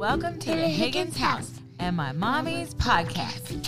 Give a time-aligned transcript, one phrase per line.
[0.00, 3.66] Welcome to the Higgins House and my mommy's podcast.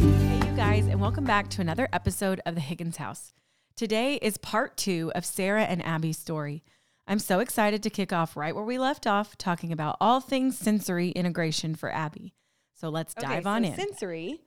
[0.00, 3.32] hey, you guys, and welcome back to another episode of the Higgins House.
[3.76, 6.64] Today is part two of Sara and Abby's story.
[7.06, 10.58] I'm so excited to kick off right where we left off, talking about all things
[10.58, 12.34] sensory integration for Abby.
[12.74, 13.76] So let's dive on so in.
[13.76, 14.40] Sensory.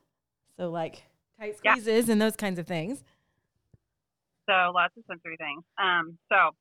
[0.57, 1.03] So like
[1.39, 1.75] Tight Yeah.
[1.75, 3.01] squeezes and those kinds of things.
[4.49, 5.63] So lots of sensory things.
[5.77, 6.51] Um, so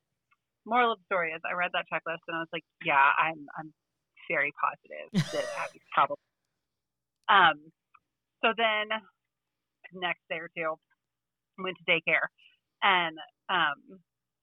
[0.65, 3.45] moral of the story is I read that checklist and I was like, yeah, I'm
[3.57, 3.73] I'm
[4.29, 6.21] very positive that Abby's probably.
[7.29, 7.71] Um,
[8.43, 8.89] so then
[9.93, 10.75] next day or two,
[11.59, 12.27] I went to daycare
[12.81, 13.17] and
[13.49, 13.99] um,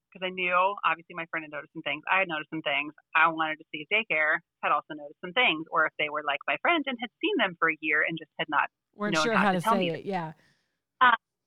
[0.08, 2.00] because I knew obviously my friend had noticed some things.
[2.08, 2.96] I had noticed some things.
[3.12, 6.24] I wanted to see if daycare had also noticed some things, or if they were
[6.24, 9.20] like my friend and had seen them for a year and just had not Weren't
[9.20, 10.04] sure how to to tell say me it.
[10.04, 10.32] Yeah.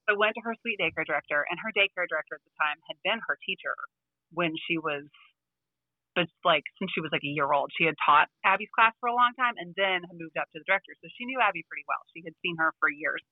[0.10, 2.98] I went to her sweet daycare director, and her daycare director at the time had
[3.06, 3.76] been her teacher
[4.32, 5.08] when she was,
[6.16, 9.08] but like since she was like a year old, she had taught Abby's class for
[9.08, 11.64] a long time, and then had moved up to the director, so she knew Abby
[11.68, 12.02] pretty well.
[12.16, 13.24] She had seen her for years,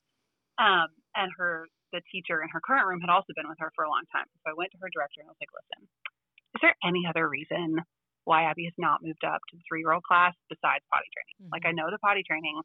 [0.59, 3.81] um, and her the teacher in her current room had also been with her for
[3.83, 4.29] a long time.
[4.45, 5.81] So I went to her director and I was like, "Listen,
[6.55, 7.81] is there any other reason
[8.29, 11.49] why Abby has not moved up to the three year old class besides potty training?
[11.49, 12.61] Like I know the potty training."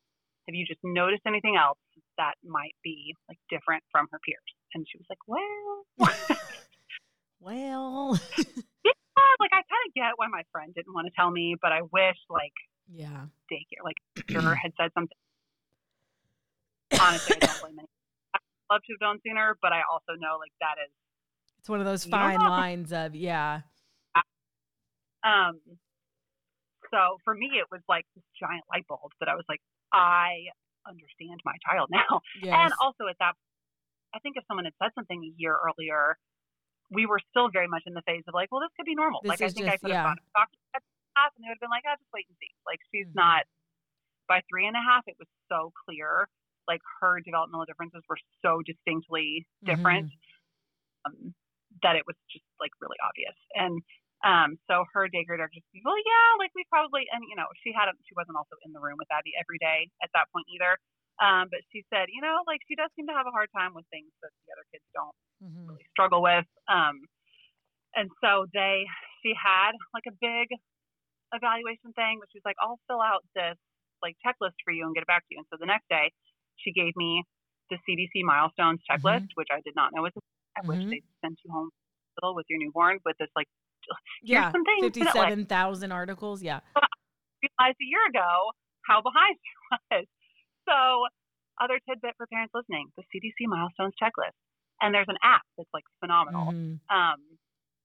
[0.46, 1.78] have you just noticed anything else
[2.18, 4.38] that might be like different from her peers?
[4.74, 6.48] And she was like, well,
[8.84, 8.92] Yeah,
[9.40, 11.82] like I kind of get why my friend didn't want to tell me, but I
[11.82, 12.52] wish like
[12.90, 13.30] yeah.
[13.50, 15.16] daycare, like teacher had said something.
[17.00, 17.88] Honestly, I don't blame any.
[18.34, 20.90] I'd love to have known sooner, but I also know like that is
[21.58, 23.62] It's one of those fine lines of, yeah.
[25.24, 25.58] Um,
[26.92, 29.60] so for me, it was like this giant light bulb that I was like,
[29.92, 30.52] I
[30.86, 32.20] understand my child now.
[32.42, 32.54] Yes.
[32.54, 33.34] And also at that,
[34.14, 36.16] I think if someone had said something a year earlier,
[36.94, 39.20] we were still very much in the phase of like, well, this could be normal.
[39.22, 40.08] This like I think I just- could have yeah.
[40.08, 42.12] gone to the doctor at the class and they would have been like, oh, just
[42.14, 42.52] wait and see.
[42.64, 43.18] Like she's Mhm.
[43.18, 43.42] not.
[44.30, 46.28] By three and a half, it was so clear.
[46.66, 51.12] Like her developmental differences were so distinctly different Mm-hmm.
[51.12, 51.34] um,
[51.82, 53.36] that it was just like really obvious.
[53.52, 53.82] And
[54.24, 57.76] um, so her daycare director just, well, yeah, like we probably, and you know, she
[57.76, 60.80] hadn't, she wasn't also in the room with Abby every day at that point either.
[61.22, 63.74] Um, but she said, you know, like she does seem to have a hard time
[63.74, 65.68] with things that the other kids don't Mhm.
[65.68, 66.46] really struggle with.
[66.68, 67.06] Um,
[67.94, 68.86] and so they,
[69.22, 70.50] she had like a big
[71.32, 73.56] evaluation thing, which was like, I'll fill out this
[74.02, 75.38] like checklist for you and get it back to you.
[75.38, 76.12] And so the next day,
[76.58, 77.22] she gave me
[77.70, 80.20] the CDC milestones checklist, which I did not know was a
[80.58, 81.70] at which they sent you home
[82.22, 83.46] with your newborn with this like
[84.22, 84.52] Yeah.
[84.52, 86.42] some things that, like, 57,000 articles.
[86.42, 86.60] Yeah.
[87.42, 88.52] realized a year ago
[88.88, 89.52] how behind she
[89.96, 90.06] was.
[90.68, 91.06] So,
[91.60, 94.34] other tidbit for parents listening: the CDC milestones checklist,
[94.80, 96.52] and there's an app that's like phenomenal.
[96.52, 96.80] Mhm.
[96.90, 97.20] Um,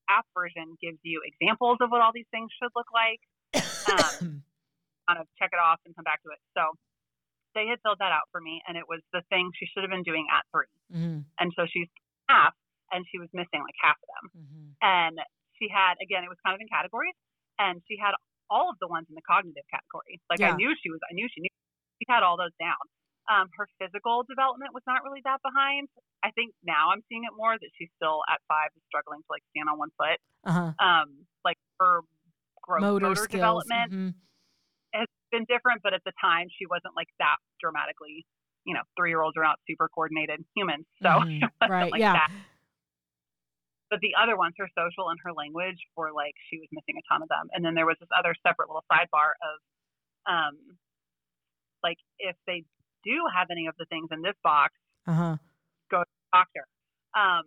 [0.09, 3.21] app version gives you examples of what all these things should look like.
[3.53, 4.43] Um,
[5.07, 6.39] kind of check it off and come back to it.
[6.57, 6.73] So,
[7.55, 9.89] they had filled that out for me, and it was the thing she should have
[9.91, 10.69] been doing at three.
[10.93, 11.25] Mhm.
[11.39, 11.89] And so she's
[12.29, 12.53] half,
[12.91, 14.25] and she was missing like half of them.
[14.37, 14.65] Mhm.
[14.81, 15.19] and
[15.59, 17.13] she had again it was kind of in categories
[17.59, 18.15] and she had
[18.49, 20.53] all of the ones in the cognitive category like Yeah.
[20.53, 21.49] i knew she was i knew she knew
[21.99, 22.79] she had all those down
[23.29, 25.87] um, her physical development was not really that behind
[26.23, 29.29] i think now i'm seeing it more that she's still at five is struggling to
[29.29, 30.17] like stand on one foot
[30.47, 30.71] Uh-huh.
[30.79, 32.01] um, like her
[32.63, 34.13] growth Motor, motor, development Mhm.
[34.93, 38.25] has been different but at the time she wasn't like that dramatically
[38.65, 41.43] you know three year olds are not super coordinated humans so Mhm.
[41.69, 41.91] Right.
[41.91, 42.13] like yeah.
[42.13, 42.31] that
[43.89, 47.01] but the other ones, her social and her language, were like she was missing a
[47.11, 47.49] ton of them.
[47.53, 49.55] And then there was this other separate little sidebar of,
[50.29, 50.77] um,
[51.83, 52.63] like if they
[53.03, 54.73] do have any of the things in this box,
[55.07, 55.37] Uh-huh.
[55.89, 56.65] go to the doctor,
[57.15, 57.45] um,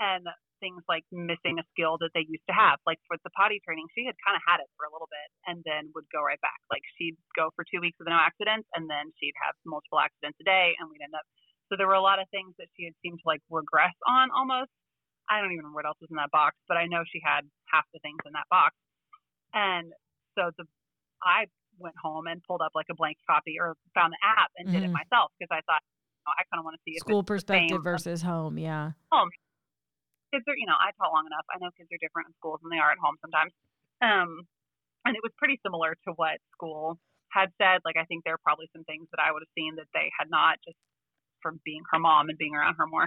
[0.00, 0.26] and
[0.60, 3.84] things like missing a skill that they used to have, like for the potty training,
[3.92, 6.40] she had kind of had it for a little bit and then would go right
[6.40, 6.56] back.
[6.70, 10.38] Like she'd go for two weeks with no accidents, and then she'd have multiple accidents
[10.40, 11.26] a day, and we'd end up.
[11.68, 14.30] So there were a lot of things that she had seemed to like regress on
[14.30, 14.70] almost.
[15.28, 17.48] I don't even remember what else was in that box, but I know she had
[17.72, 18.76] half the things in that box.
[19.52, 19.92] And
[20.36, 20.64] so the
[21.24, 21.46] I
[21.78, 24.82] went home and pulled up like a blank copy or found the app and did
[24.82, 24.92] it Mhm.
[24.92, 27.82] myself because I thought you know, I kind of want to see if School perspective
[27.82, 28.58] versus home.
[28.58, 28.92] Yeah.
[29.12, 29.30] home
[30.34, 31.46] kids are, you know, I taught long enough.
[31.54, 33.54] I know kids are different in schools than they are at home sometimes.
[34.02, 34.42] Um,
[35.06, 36.98] and it was pretty similar to what school
[37.30, 37.86] had said.
[37.86, 40.10] Like, I think there are probably some things that I would have seen that they
[40.18, 40.76] had not just
[41.38, 43.06] from being her mom and being around her more.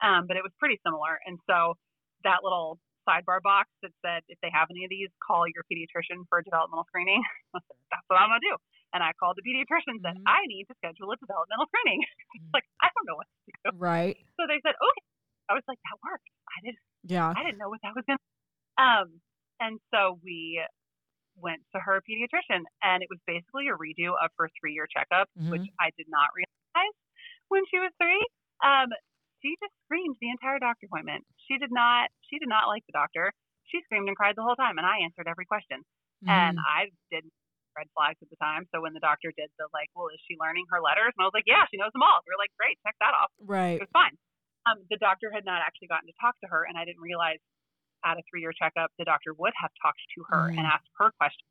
[0.00, 1.18] Um, but it was pretty similar.
[1.26, 1.74] And so
[2.22, 2.78] that little
[3.10, 6.44] sidebar box that said, if they have any of these, call your pediatrician for a
[6.46, 7.18] developmental screening.
[7.90, 8.56] That's what I'm going to do.
[8.94, 10.30] And I called the pediatrician and said, Mhm.
[10.30, 12.06] I need to schedule a developmental screening.
[12.38, 12.54] Mhm.
[12.54, 13.78] like, I don't know what to do.
[13.78, 14.14] Right.
[14.38, 15.04] So they said, okay.
[15.50, 16.30] I was like, that worked.
[16.46, 16.78] I didn't
[17.10, 17.34] Yeah.
[17.34, 19.20] I didn't know what that was going to Um,
[19.60, 20.62] and so we
[21.36, 25.28] went to her pediatrician, and it was basically a redo of her three year checkup,
[25.36, 25.74] which Mhm.
[25.80, 26.96] I did not realize
[27.48, 28.24] when she was three.
[28.62, 28.88] Um,
[29.42, 31.24] she just screamed the entire doctor appointment.
[31.50, 32.10] She did not.
[32.30, 33.32] She did not like the doctor.
[33.66, 35.82] She screamed and cried the whole time, and I answered every question.
[36.26, 36.62] And Mhm.
[36.68, 37.32] I didn't
[37.76, 38.66] red flags at the time.
[38.74, 41.14] So when the doctor did the like, well, is she learning her letters?
[41.16, 42.20] And I was like, yeah, she knows them all.
[42.26, 43.30] We were like, great, check that off.
[43.40, 43.78] right.
[43.78, 44.18] It was fine.
[44.66, 47.38] Um, the doctor had not actually gotten to talk to her, and I didn't realize
[48.04, 50.70] at a three year checkup the doctor would have talked to her and Mhm.
[50.72, 51.48] asked her questions,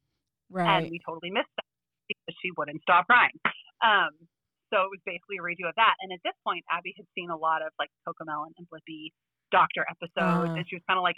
[0.50, 0.84] Right.
[0.84, 1.66] and we totally missed that
[2.08, 3.40] because she wouldn't stop crying.
[3.82, 4.28] Um,
[4.70, 5.96] so it was basically a redo of that.
[6.02, 9.12] And at this point, Abby had seen a lot of like Cocomelon and Blippi
[9.52, 10.56] doctor episodes, Uh.
[10.56, 11.18] and she was kind of like,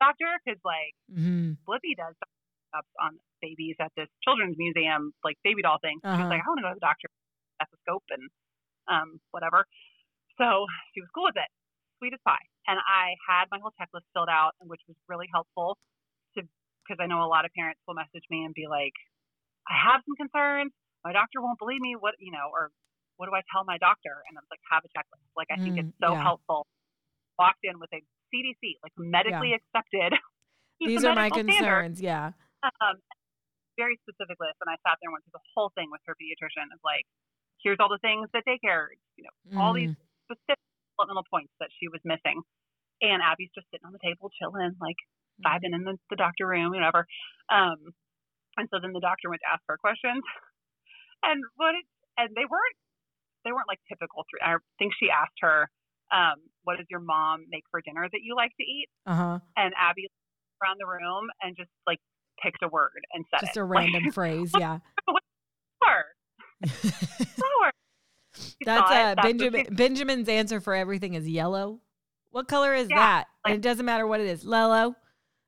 [0.00, 2.14] doctor, because like hmm Blippi does
[2.74, 6.00] ups on babies at this children's museum, like baby doll thing.
[6.16, 6.26] She Uh-huh.
[6.26, 7.08] was like, I want to go to the doctor,
[7.58, 8.24] stethoscope, and
[8.88, 9.66] um, whatever.
[10.38, 11.50] So she was cool with it,
[11.98, 12.42] sweet as pie.
[12.68, 15.78] And I had my whole checklist filled out, which was really helpful
[16.36, 16.42] to
[16.86, 18.94] because I know a lot of parents will message me and be like,
[19.68, 20.72] I have some concerns.
[21.04, 21.96] My doctor won't believe me.
[21.98, 22.70] What you know, or
[23.16, 24.22] what do I tell my doctor?
[24.28, 25.24] And I was like, have a checklist.
[25.36, 26.22] Like I think Mm, it's so yeah.
[26.22, 26.66] helpful.
[27.40, 30.12] Walked in with a CDC, like medically accepted.
[30.80, 32.00] These are my medical standard concerns.
[32.04, 32.36] Yeah.
[32.84, 33.00] um,
[33.80, 36.12] very specific list, and I sat there and went through the whole thing with her
[36.20, 37.08] pediatrician of like,
[37.64, 39.96] here's all the things that daycare, you know, all these Mm.
[40.28, 40.60] specific
[40.96, 42.44] developmental points that she was missing.
[43.00, 45.00] And Abby's just sitting on the table chilling, like
[45.40, 47.08] vibing in the, the doctor room, whatever.
[47.48, 47.96] Um,
[48.60, 50.20] and so then the doctor went to ask her questions,
[51.24, 51.88] and what it,
[52.20, 52.76] and they weren't
[53.48, 54.28] they weren't like typical.
[54.28, 55.70] Three, I think she asked her,
[56.12, 56.36] um,
[56.70, 59.38] "What does your mom make for dinner that you like to eat?" Uh huh.
[59.56, 60.06] And Abby
[60.62, 61.98] around the room and just like
[62.42, 63.60] picked a word and said Just it.
[63.60, 64.52] a Like, random phrase.
[64.58, 64.78] Yeah.
[65.82, 66.04] flour,
[66.66, 67.70] flour.
[68.64, 69.66] That's uh, that's Benjamin.
[69.70, 71.80] Benjamin's answer for everything is yellow.
[72.30, 73.24] What color is Yeah, that?
[73.44, 74.44] and like- it doesn't matter what it is.
[74.44, 74.94] Lello.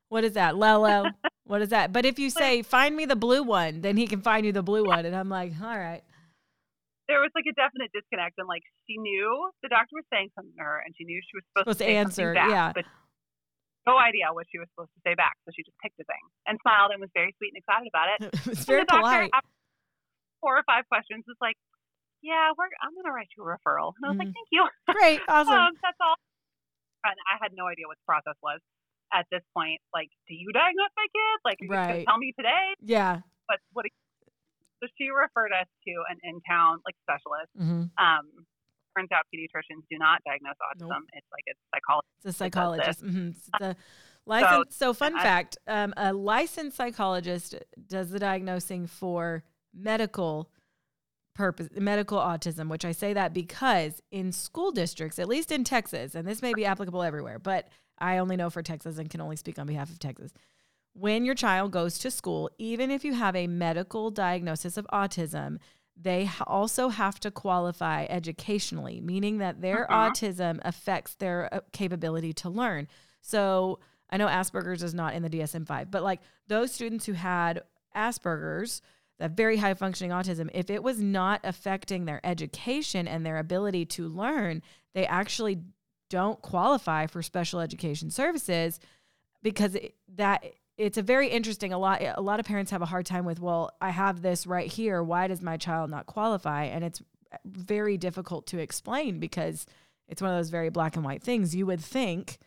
[0.09, 0.55] What is that?
[0.57, 1.11] Lello.
[1.45, 1.93] what is that?
[1.93, 4.63] But if you say, find me the blue one, then he can find you the
[4.63, 5.07] blue one.
[5.07, 6.03] And I'm like, all right.
[7.09, 10.55] There was like a definite disconnect, and like she knew the doctor was saying something
[10.57, 12.71] to her, and she knew she was supposed, Supposed to say answer, back, yeah.
[12.75, 12.85] but
[13.87, 15.35] no idea what she was supposed to say back.
[15.43, 18.09] So she just picked a thing and smiled and was very sweet and excited about
[18.15, 18.19] it.
[18.55, 19.35] it's And very the doctor, polite.
[20.39, 21.59] four or five questions, was like,
[22.23, 24.39] "Yeah, we're I'm gonna write you a referral," and I was like, Mhm.
[24.39, 24.63] "Thank you."
[24.99, 25.21] Great.
[25.27, 25.55] Awesome.
[25.59, 26.15] Um, that's all.
[27.03, 28.63] And I had no idea what the process was
[29.13, 29.83] at this point.
[29.93, 31.37] Like, do you diagnose my kid?
[31.43, 32.07] Like, are you Right.
[32.07, 32.79] tell me today?
[32.81, 33.27] yeah.
[33.51, 33.85] But what?
[34.83, 37.51] So she referred us to an in-town like specialist.
[37.57, 38.47] hmm Um,
[38.97, 40.89] turns out pediatricians do not diagnose autism.
[40.89, 41.03] Nope.
[41.15, 42.13] It's like a psychologist.
[42.25, 43.01] It's a psychologist.
[43.01, 43.77] hmm It's a
[44.27, 44.79] licensed.
[44.79, 47.55] So, fun fact: um, a licensed psychologist
[47.89, 50.51] does the diagnosing for medical
[51.35, 52.69] purpose, medical autism.
[52.69, 56.53] Which I say that because in school districts, at least in Texas, and this may
[56.55, 57.69] be applicable everywhere, but
[57.99, 60.33] I only know for Texas and can only speak on behalf of Texas.
[60.95, 65.59] When your child goes to school, even if you have a medical diagnosis of autism,
[65.97, 70.11] they also have to qualify educationally, meaning that their Mhm.
[70.11, 72.89] autism affects their uh, capability to learn.
[73.21, 73.79] So
[74.11, 77.63] I know Asperger's is not in the DSM 5, but like those students who had
[77.95, 78.83] Asperger's,
[79.19, 83.87] that very high functioning autism, if it was not affecting their education and their ability
[83.87, 84.63] to learn,
[84.95, 85.63] they actually
[86.11, 88.81] don't qualify for special education services
[89.43, 90.45] because it, that
[90.79, 93.41] it's a very interesting a lot a lot of parents have a hard time with
[93.41, 95.03] well i have this right here.
[95.03, 96.65] Why does my child not qualify?
[96.65, 97.03] And it's
[97.45, 99.67] very difficult to explain because
[100.09, 101.55] it's one of those very black and white things.
[101.55, 102.39] You would think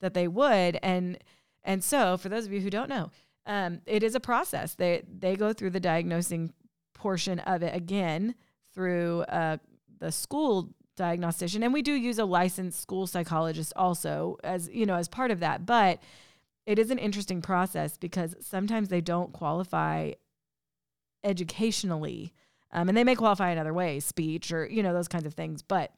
[0.00, 0.78] that they would.
[0.82, 1.18] And
[1.64, 3.10] and so for those of you who don't know
[3.46, 4.74] um, it is a process.
[4.74, 6.52] They they go through the diagnosing
[6.94, 8.34] portion of it again
[8.74, 9.58] through uh,
[9.98, 11.62] the school diagnostician.
[11.62, 15.40] And we do use a licensed school psychologist also as you know as part of
[15.40, 15.64] that.
[15.64, 16.00] But
[16.66, 20.12] it is an interesting process because sometimes they don't qualify
[21.24, 22.34] educationally
[22.72, 25.34] um, and they may qualify in other ways speech or you know those kinds of
[25.34, 25.92] things but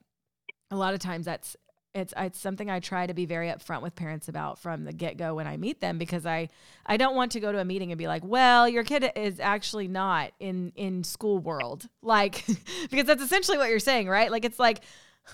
[0.71, 1.57] a lot of times that's
[1.95, 5.17] it's it's something I try to be very upfront with parents about from the get
[5.17, 6.51] go when I meet them because I
[6.87, 9.41] I don't want to go to a meeting and be like, well, your kid is
[9.41, 12.45] actually not in in school world, like
[12.91, 14.31] because that's essentially what you're saying, right?
[14.31, 14.81] Like it's like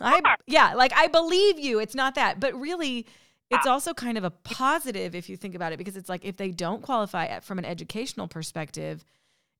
[0.00, 1.78] I yeah, like I believe you.
[1.78, 3.06] It's not that, but really.
[3.50, 6.36] It's also kind of a positive if you think about it because it's like if
[6.36, 9.04] they don't qualify at- from an educational perspective,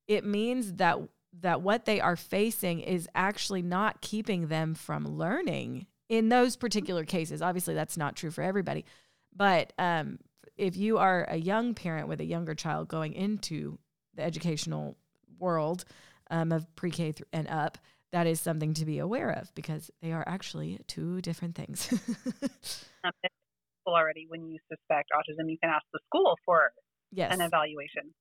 [0.07, 0.97] it means that
[1.41, 7.03] that what they are facing is actually not keeping them from learning in those particular
[7.03, 7.41] cases.
[7.41, 8.85] Obviously, that's not true for everybody,
[9.35, 10.17] but um,
[10.55, 13.77] if you are a young parent with a younger child going into
[14.13, 14.95] the educational
[15.37, 15.83] world
[16.31, 17.77] um, of pre-K th- and up,
[18.13, 21.93] that is something to be aware of because they are actually two different things.
[23.93, 26.71] Already, when you suspect autism, you can ask the school for
[27.11, 27.35] Yes.
[27.35, 28.13] an evaluation,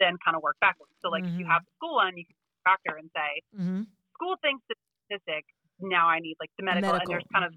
[0.00, 0.92] then kind of work backwards.
[1.02, 1.50] So, like, if you Mhm.
[1.50, 4.64] have the school one, you can go to the doctor and say, hmm school thinks
[4.70, 5.46] it's statistic.
[5.80, 7.54] Now I need like the medical, and there's kind of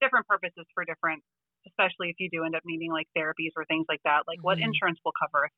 [0.00, 1.22] different purposes for different,
[1.68, 4.24] especially if you do end up needing like therapies or things like that.
[4.28, 4.62] Like what Mhm.
[4.62, 5.52] insurance will cover if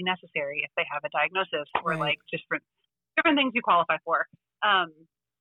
[0.00, 2.00] necessary if they have a diagnosis or Right.
[2.00, 2.64] like different
[3.16, 4.26] different things you qualify for.
[4.64, 4.92] Um,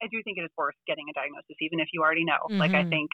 [0.03, 2.51] I do think it is worth getting a diagnosis, even if you already know.
[2.59, 2.91] Like I Mhm.
[2.91, 3.11] think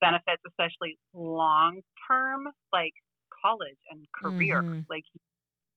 [0.00, 2.94] benefits, especially long term, like
[3.42, 4.86] college and career, Mhm.
[4.88, 5.20] like you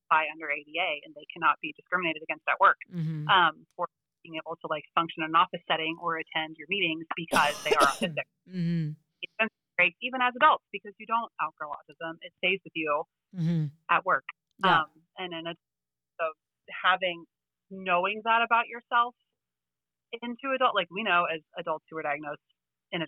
[0.07, 3.87] apply under ADA and they cannot be discriminated against at work hmm um, for
[4.23, 7.73] being able to like function in an office setting or attend your meetings because they
[7.73, 8.27] are autistic.
[8.47, 13.03] hmm It's great even as adults because you don't outgrow autism; it stays with you
[13.35, 14.25] hmm at work.
[14.59, 14.81] Yeah.
[14.83, 15.55] Um, and in a,
[16.19, 16.33] so
[16.83, 17.25] having
[17.71, 19.15] knowing that about yourself
[20.21, 22.41] into adult, like we know as adults who are diagnosed
[22.91, 23.01] in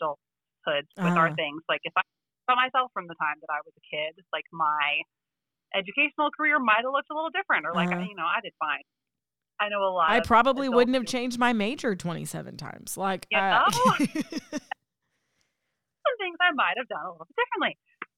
[0.67, 1.35] with our Uh-huh.
[1.35, 1.61] things.
[1.69, 2.01] Like if I
[2.49, 5.01] saw myself from the time that I was a kid, like my
[5.75, 8.01] educational career might have looked a little different, or like Uh-huh.
[8.01, 8.83] I, you know I did fine.
[9.59, 10.11] I know a lot.
[10.11, 12.97] I probably wouldn't have changed my major 27 times.
[12.97, 13.69] Like, You uh,
[16.03, 17.77] some things I might have done a little bit differently.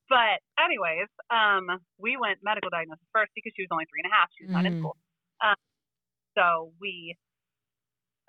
[0.10, 4.16] But anyways, um, we went medical diagnosis first because she was only three and a
[4.16, 4.30] half.
[4.38, 4.80] She was not in Mhm.
[4.80, 4.98] school.
[5.44, 5.56] Um,
[6.38, 7.16] so we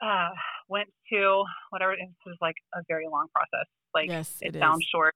[0.02, 0.30] uh,
[0.68, 1.92] went to whatever.
[1.92, 3.66] It was like a very long process.
[3.97, 4.88] Like yes, it it sounds is.
[4.93, 5.15] short.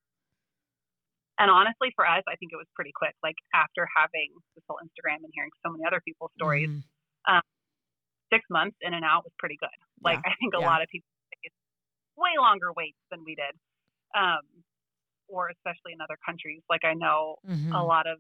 [1.39, 3.13] And honestly, for us, I think it was pretty quick.
[3.23, 7.41] Like after having this whole Instagram and hearing so many other people's stories, Mhm.
[8.33, 9.75] six months in and out was pretty good.
[10.01, 10.33] Like Yeah.
[10.33, 10.67] I think a Yeah.
[10.73, 11.09] lot of people
[11.43, 11.53] take
[12.17, 13.59] way longer waits than we did,
[14.15, 14.65] um,
[15.29, 16.63] or especially in other countries.
[16.69, 17.75] Like I know Mhm.
[17.75, 18.19] a lot of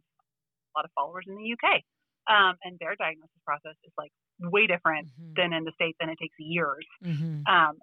[0.75, 1.85] a lot of followers in the UK,
[2.29, 5.35] um, and their diagnosis process is like way different Mhm.
[5.37, 6.87] than in the states, and it takes years.
[7.03, 7.47] Mhm.
[7.49, 7.81] Um,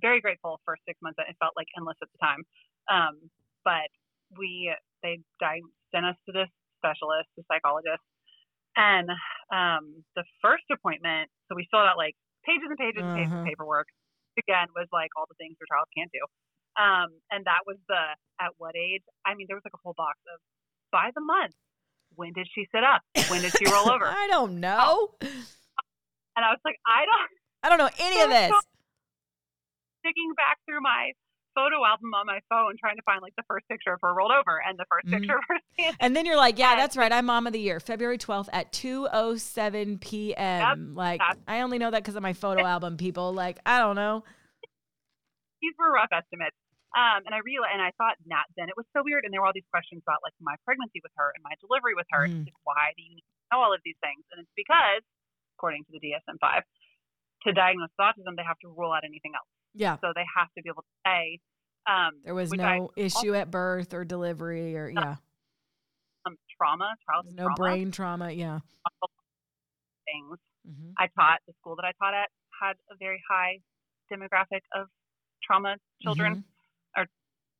[0.00, 1.18] very grateful for six months.
[1.18, 2.42] It felt like endless at the time,
[2.90, 3.14] um,
[3.64, 3.88] but
[4.36, 5.20] we they
[5.94, 8.02] sent us to this specialist, the psychologist,
[8.76, 9.08] and
[9.50, 11.30] um, the first appointment.
[11.48, 12.14] So we filled out like
[12.44, 13.42] pages and pages and pages Uh-huh.
[13.42, 13.88] of paperwork.
[14.38, 16.22] Again, was like all the things your child can't do.
[16.78, 19.02] Um, and that was the at what age?
[19.26, 20.38] I mean, there was like a whole box of
[20.92, 21.54] by the month.
[22.14, 23.02] When did she sit up?
[23.28, 24.06] When did she roll over?
[24.06, 25.10] I don't know.
[25.20, 27.30] And I was like, I don't.
[27.64, 28.52] I don't know any of this.
[30.04, 31.12] Digging back through my
[31.54, 34.30] photo album on my phone trying to find like the first picture of her rolled
[34.30, 35.12] over and the 1st Mhm.
[35.18, 35.96] picture of her standing.
[35.98, 37.10] And then you're like, yeah, that's right.
[37.10, 40.94] I'm mom of the year, February 12th at 2:07 p.m.
[40.94, 42.96] like that's- I only know that because of my photo album.
[42.96, 44.22] People like I don't know.
[45.60, 46.54] These were rough estimates.
[46.96, 49.24] Um, and I realized, and I thought that then it was so weird.
[49.26, 51.92] And there were all these questions about like my pregnancy with her and my delivery
[51.98, 52.24] with her.
[52.24, 52.32] Mhm.
[52.32, 54.22] And like, why do you need to know all of these things?
[54.30, 55.02] And it's because,
[55.58, 56.62] according to the DSM-5,
[57.44, 59.50] to diagnose autism, they have to rule out anything else.
[59.74, 61.38] Yeah, So they have to be able to say,
[61.86, 65.16] um, there was which I- no issue at birth or delivery or yeah,
[66.26, 68.30] um, trauma, childhood no trauma brain trauma.
[68.30, 68.60] Yeah.
[70.06, 70.38] things.
[70.66, 70.94] Mhm.
[70.96, 73.60] I taught the school that I taught at had a very high
[74.10, 74.88] demographic of
[75.42, 76.42] trauma children
[76.96, 77.06] Mhm.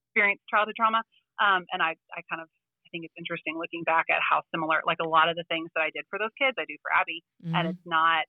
[0.09, 1.03] experienced childhood trauma.
[1.39, 2.49] Um, and I, I kind of
[2.87, 5.69] I think it's interesting looking back at how similar like a lot of the things
[5.75, 7.71] that I did for those kids I do for Abby and Mhm.
[7.73, 8.25] it's not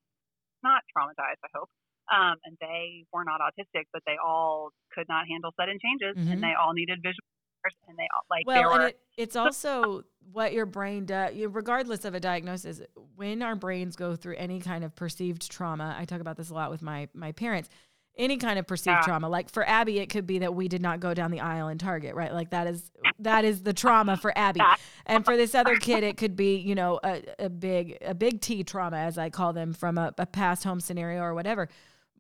[0.63, 1.69] not traumatized, I hope.
[2.12, 6.34] Um, and they were not autistic, but they all could not handle sudden changes Mhm.
[6.34, 7.20] and they all needed visual
[7.88, 11.36] and they all like they Well, were and it, it's also what your brain does,
[11.36, 12.82] regardless of a diagnosis.
[13.16, 16.54] When our brains go through any kind of perceived trauma, I talk about this a
[16.54, 17.70] lot with my my parents.
[18.18, 19.01] Any kind of perceived Yeah.
[19.01, 21.68] trauma, like for Abby, it could be that we did not go down the aisle
[21.70, 22.34] in Target, right?
[22.34, 24.62] Like that is that is the trauma for Abby,
[25.06, 28.42] and for this other kid, it could be you know a, a big a big
[28.42, 31.70] T trauma, as I call them, from a, a past home scenario or whatever.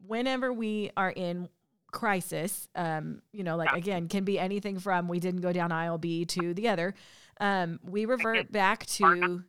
[0.05, 1.49] Whenever we are in
[1.91, 5.97] crisis, um, you know, like again, can be anything from we didn't go down aisle
[5.97, 6.93] B to the other.
[7.39, 9.43] Um, we revert back to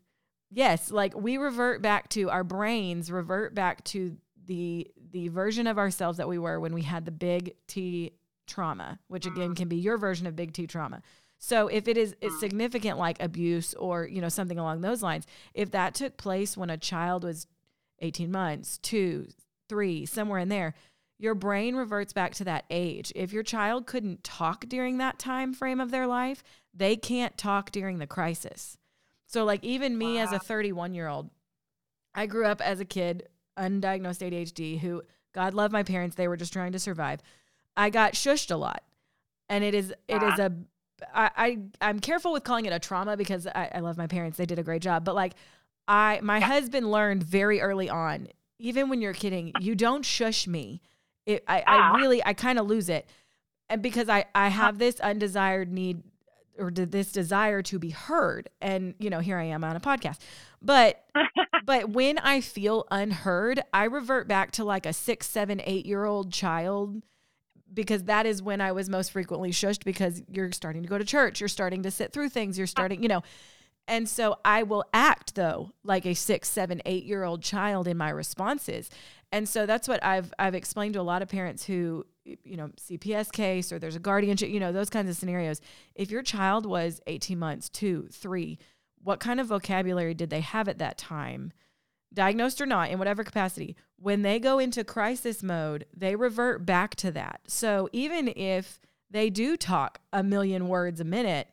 [0.51, 4.17] yes, like we revert back to our brains revert back to
[4.47, 8.13] the the version of ourselves that we were when we had the big T
[8.47, 11.03] trauma, which again can be your version of big T trauma.
[11.39, 15.27] So if it is it's significant like abuse or you know something along those lines,
[15.55, 17.47] if that took place when a child was
[18.01, 19.27] 18 months, 2,
[19.71, 20.75] 3, somewhere in there,
[21.19, 23.13] your brain reverts back to that age.
[23.15, 26.43] If your child couldn't talk during that time frame of their life,
[26.75, 28.77] they can't talk during the crisis.
[29.27, 31.31] So like even me as a 31 year old,
[32.15, 36.37] I grew up as a kid, undiagnosed ADHD, who God love my parents, they were
[36.37, 37.21] just trying to survive.
[37.77, 38.83] I got shushed a lot.
[39.49, 40.53] And it is it is a
[41.15, 44.39] I, I I'm careful with calling it a trauma because I, I love my parents.
[44.39, 45.05] They did a great job.
[45.05, 45.35] But like
[45.87, 48.29] I my husband learned very early on,
[48.61, 49.61] even when you're kidding, uh.
[49.61, 50.81] you don't shush me.
[51.27, 51.95] It, I, Ah.
[51.95, 53.09] I really I kind of lose it.
[53.69, 54.51] And because I, I uh.
[54.51, 56.03] have this undesired need
[56.59, 58.51] or this desire to be heard.
[58.61, 60.19] And, you know, here I am on a podcast.
[60.61, 61.05] But
[61.65, 66.05] but when I feel unheard, I revert back to like a six, seven, eight year
[66.05, 67.03] old child
[67.73, 71.05] because that is when I was most frequently shushed because you're starting to go to
[71.05, 72.67] church, you're starting to sit through things, you're uh.
[72.67, 73.23] starting, you know.
[73.91, 77.97] And so I will act though like a six, seven, eight year old child in
[77.97, 78.89] my responses.
[79.33, 82.69] And so that's what I've I've explained to a lot of parents who, you know,
[82.81, 85.61] CPS case or there's a guardianship, you know, those kinds of scenarios.
[85.97, 88.59] If your child was 18 months, two, three,
[89.03, 91.53] what kind of vocabulary did they have at that time?
[92.13, 96.95] diagnosed or not, in whatever capacity, when they go into crisis mode, they revert back
[96.97, 97.41] to that.
[97.47, 98.81] So even if
[99.11, 101.49] they do talk a million words a minute,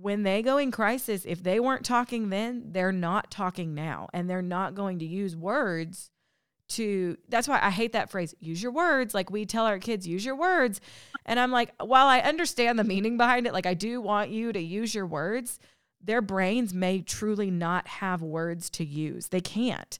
[0.00, 4.08] when they go in crisis, if they weren't talking then, they're not talking now.
[4.12, 6.10] And they're not going to use words
[6.70, 9.14] to that's why I hate that phrase, use your words.
[9.14, 10.80] Like we tell our kids, use your words.
[11.24, 14.52] And I'm like, while I understand the meaning behind it, like I do want you
[14.52, 15.58] to use your words,
[16.00, 19.28] their brains may truly not have words to use.
[19.28, 19.98] They can't.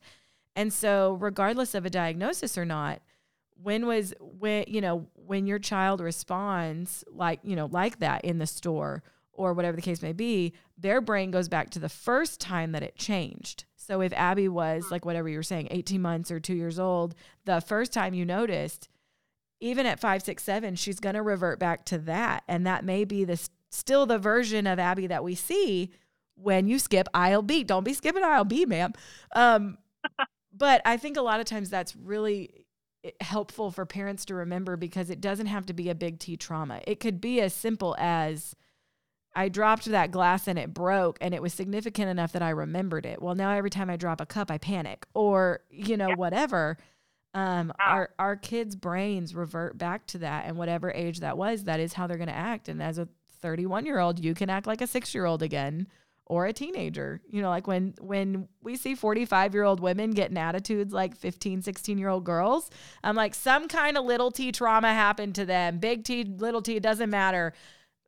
[0.54, 3.00] And so, regardless of a diagnosis or not,
[3.60, 8.38] when was when you know when your child responds like you know like that in
[8.38, 9.02] the store
[9.38, 12.82] or whatever the case may be their brain goes back to the first time that
[12.82, 16.54] it changed so if abby was like whatever you were saying 18 months or two
[16.54, 17.14] years old
[17.44, 18.88] the first time you noticed
[19.60, 23.04] even at five six seven she's going to revert back to that and that may
[23.04, 25.90] be the still the version of Abby that we see
[26.34, 27.64] when you skip aisle B.
[27.64, 28.92] Don't be skipping aisle B, ma'am.
[29.34, 29.78] Um,
[30.52, 32.64] but I think a lot of times that's really
[33.04, 36.36] eh, helpful for parents to remember because it doesn't have to be a big T
[36.36, 36.80] trauma.
[36.86, 38.54] It could be as simple as
[39.34, 43.06] I dropped that glass and it broke and it was significant enough that I remembered
[43.06, 43.22] it.
[43.22, 46.76] Well, now every time I drop a cup, I panic or, you know, whatever.
[47.34, 50.46] Um, our, our kids' brains revert back to that.
[50.46, 52.68] And whatever age that was, that is how they're going to act.
[52.68, 53.08] And as a
[53.40, 55.86] 31 year old, you can act like a six year old again
[56.28, 57.20] or a teenager.
[57.28, 61.62] You know, like when when we see 45 year old women getting attitudes like 15,
[61.62, 62.70] 16 year old girls,
[63.02, 65.78] I'm like, some kind of little t trauma happened to them.
[65.78, 67.54] Big T, little t, doesn't matter.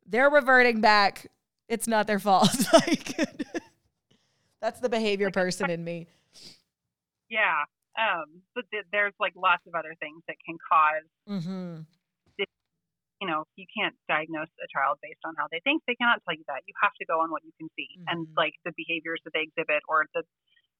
[0.05, 1.27] They're reverting back.
[1.67, 2.55] It's not their fault.
[2.73, 3.15] like
[4.61, 6.07] that's the behavior person in me.
[7.29, 7.63] Yeah.
[7.97, 11.81] Um, but th- there's like lots of other things that can cause mm-hmm
[13.21, 15.85] you know, you can't diagnose a child based on how they think.
[15.85, 16.65] They cannot tell you that.
[16.65, 18.09] You have to go on what you can see mm-hmm.
[18.09, 20.25] and like the behaviors that they exhibit or the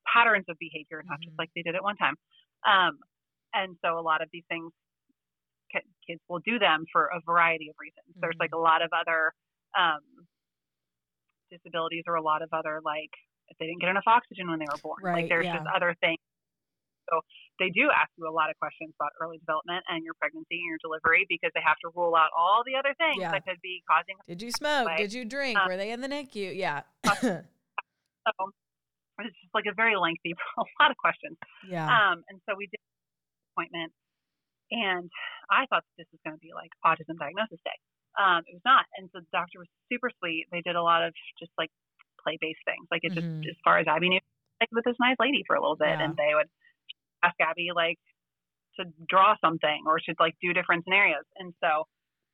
[0.09, 1.29] patterns of behavior, not mm-hmm.
[1.29, 2.17] just like they did at one time.
[2.65, 2.97] Um,
[3.53, 4.73] and so a lot of these things,
[6.11, 8.03] kids will do them for a variety of reasons.
[8.11, 8.21] Mm-hmm.
[8.21, 9.31] There's like a lot of other
[9.79, 10.03] um,
[11.47, 13.11] disabilities or a lot of other like
[13.47, 14.99] if they didn't get enough oxygen when they were born.
[15.03, 15.63] Right, like there's yeah.
[15.63, 16.19] just other things
[17.11, 17.19] so
[17.59, 20.67] they do ask you a lot of questions about early development and your pregnancy and
[20.71, 23.31] your delivery because they have to rule out all the other things yeah.
[23.31, 24.15] that could be causing.
[24.27, 24.89] Did you smoke?
[24.97, 25.59] Did you drink?
[25.59, 26.55] Um, Were they in the NICU?
[26.55, 26.87] Yeah.
[27.05, 28.31] so
[29.19, 31.37] it's just like a very lengthy, a lot of questions.
[31.67, 31.85] Yeah.
[31.85, 33.91] Um, and so we did an appointment,
[34.71, 35.11] and
[35.51, 37.77] I thought this was going to be like autism diagnosis day.
[38.15, 40.47] Um, it was not, and so the doctor was super sweet.
[40.51, 41.71] They did a lot of just like
[42.23, 43.43] play based things, like it mm-hmm.
[43.43, 44.23] just as far as Abby knew,
[44.59, 46.03] like with this nice lady for a little bit, yeah.
[46.03, 46.47] and they would
[47.23, 47.99] ask Abby like
[48.79, 51.27] to draw something or to like do different scenarios.
[51.39, 51.87] And so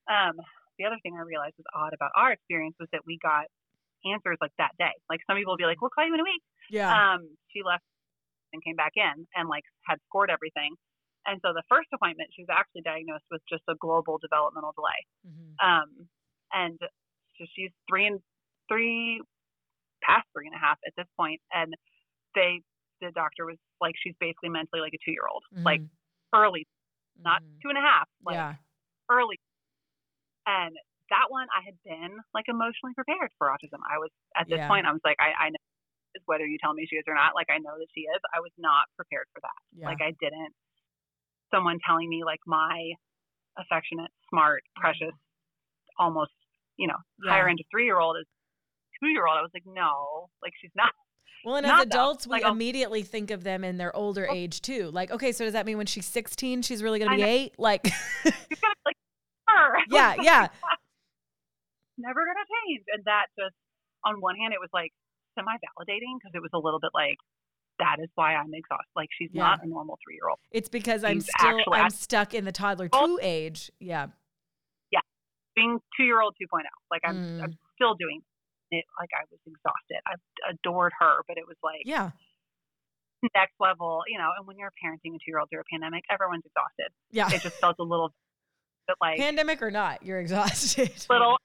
[0.10, 0.38] um,
[0.78, 3.50] the other thing I realized was odd about our experience was that we got
[4.06, 4.94] answers like that day.
[5.10, 6.90] Like some people will be like, "We'll call you in a week." Yeah.
[6.90, 7.84] Um, she left
[8.54, 10.76] and came back in and like had scored everything.
[11.28, 15.02] And so the first appointment, she was actually diagnosed with just a global developmental delay.
[15.28, 15.60] Mm-hmm.
[15.60, 15.90] Um,
[16.56, 16.80] and
[17.36, 18.24] so she's three and
[18.72, 19.22] three,
[20.02, 21.76] past three and a half at this point, and
[22.34, 22.64] they
[23.02, 25.68] the doctor was like, she's basically mentally like a two year old, mm-hmm.
[25.68, 25.84] like
[26.34, 26.66] early,
[27.20, 27.60] not mm-hmm.
[27.62, 28.58] two and a half, like yeah.
[29.12, 29.38] early.
[30.48, 30.74] And
[31.12, 33.84] that one, I had been like emotionally prepared for autism.
[33.86, 34.72] I was at this yeah.
[34.72, 35.62] point, I was like, I, I know
[36.26, 37.36] whether you tell me she is or not.
[37.36, 38.20] Like I know that she is.
[38.34, 39.62] I was not prepared for that.
[39.76, 39.88] Yeah.
[39.88, 40.56] Like I didn't.
[41.54, 42.92] Someone telling me like my
[43.58, 44.82] affectionate, smart, mm-hmm.
[44.82, 45.16] precious,
[46.00, 46.32] almost
[46.78, 47.32] you know yeah.
[47.32, 48.26] higher end three year old is
[49.02, 49.38] two year old.
[49.38, 50.92] I was like, no, like she's not.
[51.46, 54.34] Well, and as adults, we immediately think of them in their older oh.
[54.34, 54.90] age too.
[54.92, 57.54] Like, okay, so does that mean when she's 16, she's really going to be eight?
[57.58, 57.86] Like,
[58.24, 58.98] she's gonna like
[59.48, 59.78] her.
[59.90, 60.48] Yeah, yeah.
[61.98, 62.84] Never going to change.
[62.94, 63.56] And that just,
[64.04, 64.92] on one hand, it was like
[65.36, 67.18] semi validating because it was a little bit like,
[67.80, 68.92] that is why I'm exhausted.
[68.96, 69.44] Like, she's yeah.
[69.44, 70.40] not a normal three year old.
[70.52, 73.72] It's because she's I'm still, I'm stuck in the toddler two age.
[73.80, 74.08] Yeah.
[74.92, 75.00] Yeah.
[75.56, 76.64] Being two year old 2.0.
[76.92, 77.44] Like, I'm, mm.
[77.44, 78.22] I'm still doing
[78.72, 80.02] it like I was exhausted.
[80.06, 80.16] I
[80.52, 82.12] adored her, but it was like yeah,
[83.34, 84.32] next level, you know.
[84.38, 86.92] And when you're parenting a two year old through a pandemic, everyone's exhausted.
[87.12, 88.12] Yeah, it just felt a little
[88.88, 90.92] bit like pandemic or not, you're exhausted.
[91.10, 91.38] little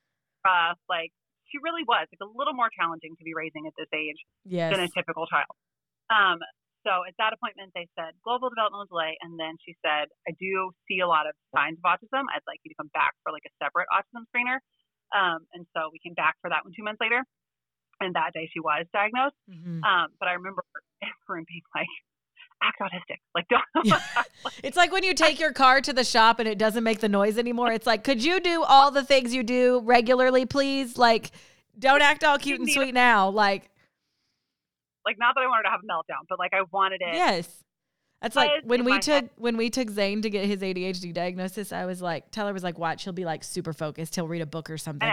[0.45, 1.13] uh, like
[1.51, 4.75] she really was like a little more challenging to be raising at this age Yes.
[4.75, 5.53] than a typical child.
[6.13, 6.39] Um,
[6.85, 10.73] so at that appointment, they said global developmental delay, and then she said, "I do
[10.91, 12.27] see a lot of signs of autism.
[12.35, 14.59] I'd like you to come back for like a separate autism screener."
[15.15, 17.23] Um, and so we came back for that one two months later,
[18.01, 19.37] and that day she was diagnosed.
[19.49, 19.79] Mhm.
[19.85, 20.65] Um, but I remember
[21.03, 21.87] everyone being like,
[22.63, 23.65] "Act autistic, like don't."
[24.65, 27.09] It's like when you take your car to the shop and it doesn't make the
[27.09, 27.73] noise anymore.
[27.73, 30.99] It's like, could you do all the things you do regularly, please?
[30.99, 31.31] Like,
[31.79, 33.29] don't act all cute and sweet now.
[33.29, 33.71] Like,
[35.05, 37.15] like not that I wanted to have a meltdown, but like I wanted it.
[37.15, 37.49] yes.
[38.23, 39.31] That's like when we took head.
[39.37, 41.73] when we took Zane to get his ADHD diagnosis.
[41.73, 44.15] I was like, Tyler was like, watch, he'll be like super focused.
[44.15, 45.13] He'll read a book or something.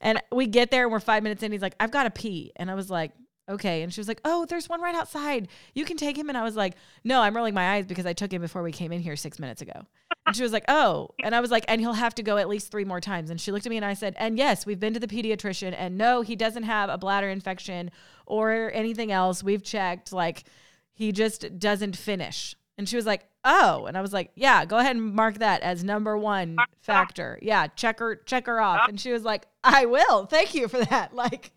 [0.00, 1.52] And we get there and we're five minutes in.
[1.52, 3.12] He's like, I've got to pee, and I was like,
[3.48, 3.82] okay.
[3.82, 5.48] And she was like, oh, there's one right outside.
[5.74, 6.28] You can take him.
[6.28, 8.72] And I was like, no, I'm rolling my eyes because I took him before we
[8.72, 9.86] came in here six minutes ago.
[10.26, 11.10] And she was like, oh.
[11.22, 13.30] And I was like, and he'll have to go at least three more times.
[13.30, 15.74] And she looked at me and I said, and yes, we've been to the pediatrician,
[15.76, 17.90] and no, he doesn't have a bladder infection
[18.26, 19.42] or anything else.
[19.42, 20.12] We've checked.
[20.12, 20.44] Like,
[20.92, 22.56] he just doesn't finish.
[22.78, 23.86] And she was like, oh.
[23.86, 27.38] And I was like, yeah, go ahead and mark that as number one factor.
[27.40, 28.88] Yeah, check her, check her off.
[28.88, 30.26] And she was like, I will.
[30.26, 31.12] Thank you for that.
[31.16, 31.52] Like,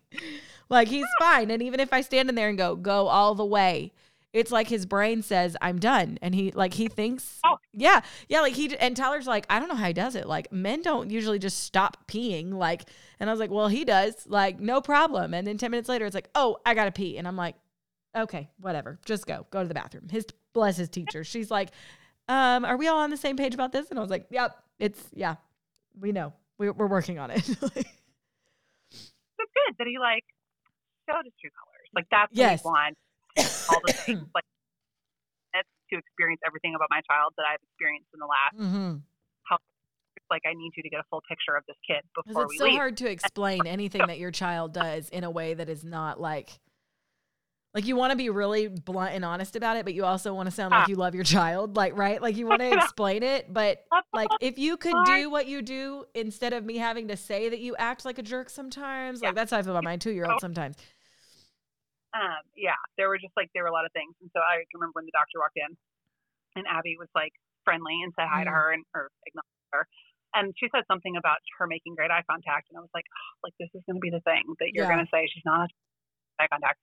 [0.70, 1.50] like he's fine.
[1.50, 3.92] And even if I stand in there and go, go all the way,
[4.32, 6.16] it's like his brain says, I'm done.
[6.22, 7.58] And he like he thinks, Oh.
[7.72, 8.40] yeah, yeah.
[8.40, 10.26] Like he and Tyler's like, I don't know how he does it.
[10.28, 12.52] Like men don't usually just stop peeing.
[12.54, 12.84] Like,
[13.18, 14.14] and I was like, well, he does.
[14.26, 15.34] Like, no problem.
[15.34, 17.18] And then ten minutes later, it's like, oh, I gotta pee.
[17.18, 17.56] And I'm like,
[18.16, 18.98] okay, whatever.
[19.04, 20.08] Just go, go to the bathroom.
[20.08, 21.24] His bless his teacher.
[21.24, 21.70] She's like,
[22.28, 23.90] um, are we all on the same page about this?
[23.90, 25.34] And I was like, yep, it's yeah,
[25.98, 26.32] we know.
[26.58, 27.42] We're, we're working on it.
[28.92, 30.24] So good that he like
[31.08, 31.88] showed his true colors.
[31.94, 32.64] Like that's Yes.
[32.64, 32.96] what we want.
[33.70, 34.44] All the things like
[35.54, 38.56] that's to experience everything about my child that I've experienced in the last.
[38.58, 38.96] mm-hmm.
[40.30, 42.54] Like I need you to get a full picture of this kid before Because we
[42.54, 42.74] it's so leave.
[42.76, 46.60] hard to explain anything that your child does in a way that is not like
[47.74, 50.46] like you want to be really blunt and honest about it, but you also want
[50.48, 50.90] to sound like Ah.
[50.90, 52.20] you love your child, like right?
[52.20, 56.04] Like you want to explain it, but like if you could do what you do
[56.14, 59.50] instead of me having to say that you act like a jerk sometimes, like that's
[59.52, 60.76] how I feel about my two year old sometimes.
[62.12, 64.66] um, yeah, there were just like there were a lot of things, and so I
[64.74, 65.70] remember when the doctor walked in,
[66.58, 67.30] and Abby was like
[67.64, 68.54] friendly and said hi to Mhm.
[68.54, 69.86] her and or acknowledged her,
[70.34, 73.46] and she said something about her making great eye contact, and I was like, oh,
[73.46, 74.94] like this is going to be the thing that you're Yeah.
[74.98, 75.70] going to say she's not
[76.42, 76.80] eye contact,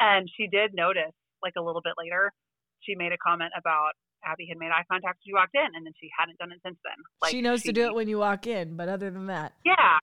[0.00, 2.32] and she did notice like a little bit later,
[2.80, 3.92] she made a comment about
[4.24, 6.60] Abby had made eye contact as you walked in, and then she hadn't done it
[6.64, 6.96] since then.
[7.22, 10.00] Like she knows to do it when you walk in, but other than that, yeah,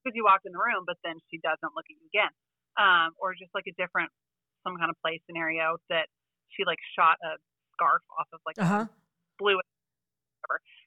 [0.00, 2.32] because you walk in the room, but then she doesn't look at you again.
[2.76, 4.12] Um, or just like a different,
[4.62, 6.12] some kind of play scenario that
[6.52, 7.40] she like shot a
[7.74, 8.84] scarf off of like uh huh.
[8.86, 9.58] a blue.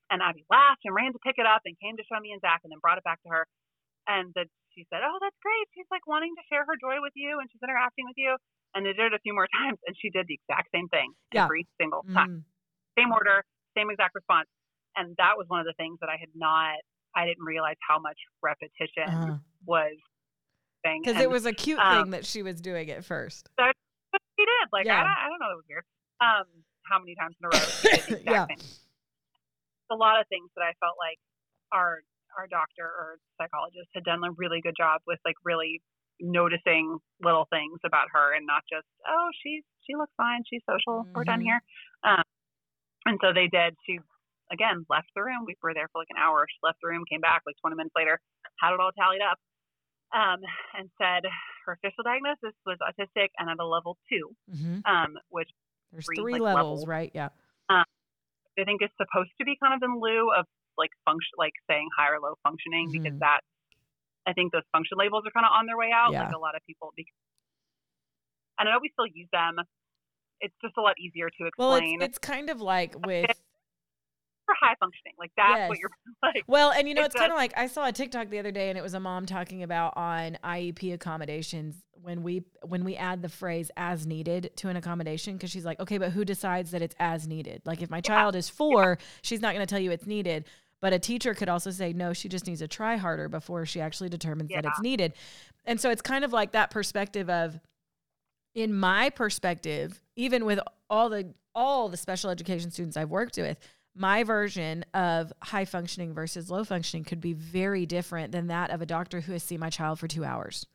[0.09, 2.41] And Abby laughed and ran to pick it up and came to show me and
[2.41, 3.43] Zach and then brought it back to her.
[4.07, 5.65] And then she said, "Oh, that's great.
[5.75, 8.36] She's like wanting to share her joy with you and she's interacting with you."
[8.75, 11.13] And they did it a few more times, and she did the exact same thing
[11.34, 11.45] Yeah.
[11.45, 12.43] every single time Mm.
[12.97, 13.43] same order,
[13.77, 14.47] same exact response.
[14.95, 16.75] And that was one of the things that I had not,
[17.15, 19.38] I didn't realize how much repetition Uh-huh.
[19.65, 19.95] was
[20.84, 21.01] thing.
[21.03, 23.49] Because it was a cute um, thing that she was doing at first.
[23.55, 23.71] but
[24.38, 24.67] she did.
[24.73, 24.99] Like, Yeah.
[24.99, 25.86] I, don't, I don't know, it was weird.
[26.19, 26.45] Um,
[26.84, 28.45] how many times in a row she did the exact Yeah.
[28.47, 28.65] same.
[29.91, 31.17] A lot of things that I felt like
[31.71, 32.01] our
[32.37, 35.81] our doctor or psychologist had done a really good job with, like really
[36.19, 41.07] noticing little things about her and not just, oh, she's she looks fine, she's social,
[41.15, 41.45] we're done Mhm.
[41.45, 41.61] here.
[42.03, 42.23] Um,
[43.05, 43.75] and so they did.
[43.85, 43.99] She
[44.51, 45.45] again left the room.
[45.47, 46.45] We were there for like an hour.
[46.49, 48.19] She left the room, came back like 20 minutes later,
[48.59, 49.39] had it all tallied up,
[50.13, 50.39] um,
[50.77, 51.23] and said
[51.65, 55.49] her official diagnosis was autistic and at a level two, hmm um, which
[55.91, 56.87] There's three, three like, levels, levels.
[56.87, 57.11] right?
[57.13, 57.29] Yeah.
[58.59, 60.45] I think is supposed to be kind of in lieu of
[60.79, 63.19] like function, like saying high or low functioning, because Mhm.
[63.19, 63.41] that
[64.25, 66.11] I think those function labels are kind of on their way out.
[66.13, 66.23] Yeah.
[66.23, 67.13] Like a lot of people, because
[68.59, 69.55] and I know we still use them.
[70.41, 73.29] It's just a lot easier to Well, explain it's it's kind of like with
[74.45, 75.13] for high functioning.
[75.17, 75.69] Like that's Yes.
[75.69, 75.89] what you're
[76.23, 76.43] like.
[76.47, 78.51] Well, and you know, It it's kind of like I saw a TikTok the other
[78.51, 82.95] day, and it was a mom talking about on IEP accommodations when we when we
[82.95, 86.71] add the phrase "as needed" to an accommodation, because she's like, okay, but who decides
[86.71, 87.61] that it's as needed?
[87.65, 90.45] Like, if my child is four, she's not going to tell you it's needed.
[90.81, 93.81] But a teacher could also say, no, she just needs to try harder before she
[93.81, 95.13] actually determines that it's needed.
[95.65, 97.59] And so it's kind of like that perspective of,
[98.55, 103.59] in my perspective, even with all the all the special education students I've worked with,
[103.95, 108.81] my version of high functioning versus low functioning could be very different than that of
[108.81, 110.65] a doctor who has seen my child for two hours.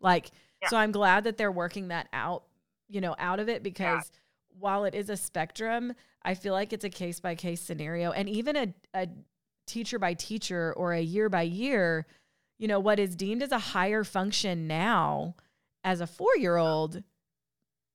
[0.00, 0.30] Like,
[0.62, 0.68] Yeah.
[0.68, 2.44] so I'm glad that they're working that out,
[2.88, 4.10] you know, out of it because
[4.58, 8.12] while it is a spectrum, I feel like it's a case by case scenario.
[8.12, 9.08] And even a, a
[9.66, 12.06] teacher by teacher or a year by year,
[12.58, 15.34] you know, what is deemed as a higher function now
[15.84, 17.02] as a four year old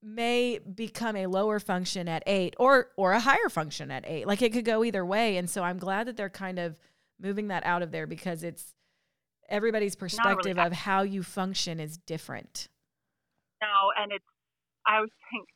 [0.02, 4.28] may become a lower function at eight or or a higher function at eight.
[4.28, 5.38] Like it could go either way.
[5.38, 6.80] And so I'm glad that they're kind of
[7.20, 8.74] moving that out of there because it's
[9.50, 12.68] everybody's perspective really of how you function is different.
[13.62, 13.68] No,
[14.02, 14.26] and it's
[14.86, 15.48] I was think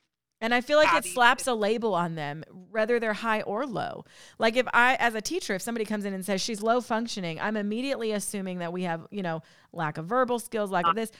[0.42, 4.06] and I feel like it slaps a label on them, whether they're high or low.
[4.38, 7.40] Like if I, as a teacher, if somebody comes in and says she's low functioning,
[7.40, 9.42] I'm immediately assuming that we have, you know,
[9.74, 11.12] lack of verbal skills, lack of this.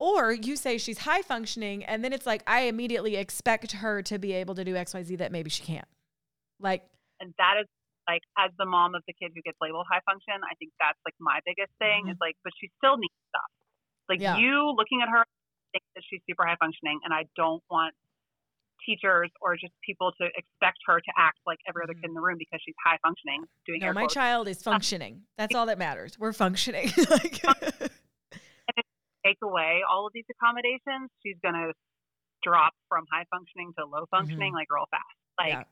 [0.00, 4.18] Or you say she's high functioning, and then it's like I immediately expect her to
[4.18, 5.86] be able to do X, Y, Z that maybe she can't.
[6.58, 6.82] Like,
[7.20, 7.66] and that is
[8.08, 10.98] like as the mom of the kid who gets labeled high function, I think that's
[11.06, 12.10] like my biggest thing mm-hmm.
[12.10, 13.50] is like, but she still needs stuff.
[14.08, 14.36] Like yeah.
[14.36, 15.24] you looking at her,
[15.72, 17.94] think that she's super high functioning, and I don't want
[18.84, 22.10] teachers or just people to expect her to act like every other kid mm-hmm.
[22.10, 24.14] in the room because she's high functioning doing no, my quotes.
[24.14, 27.42] child is functioning that's all that matters we're functioning like
[29.24, 31.72] take away all of these accommodations she's going to
[32.42, 34.56] drop from high functioning to low functioning mm-hmm.
[34.56, 35.64] like real fast like yeah.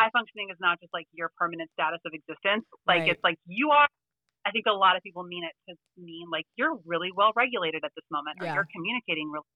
[0.00, 3.10] high functioning is not just like your permanent status of existence like right.
[3.10, 3.88] it's like you are
[4.44, 7.80] I think a lot of people mean it to mean like you're really well regulated
[7.84, 8.54] at this moment, or yeah.
[8.54, 9.48] you're communicating really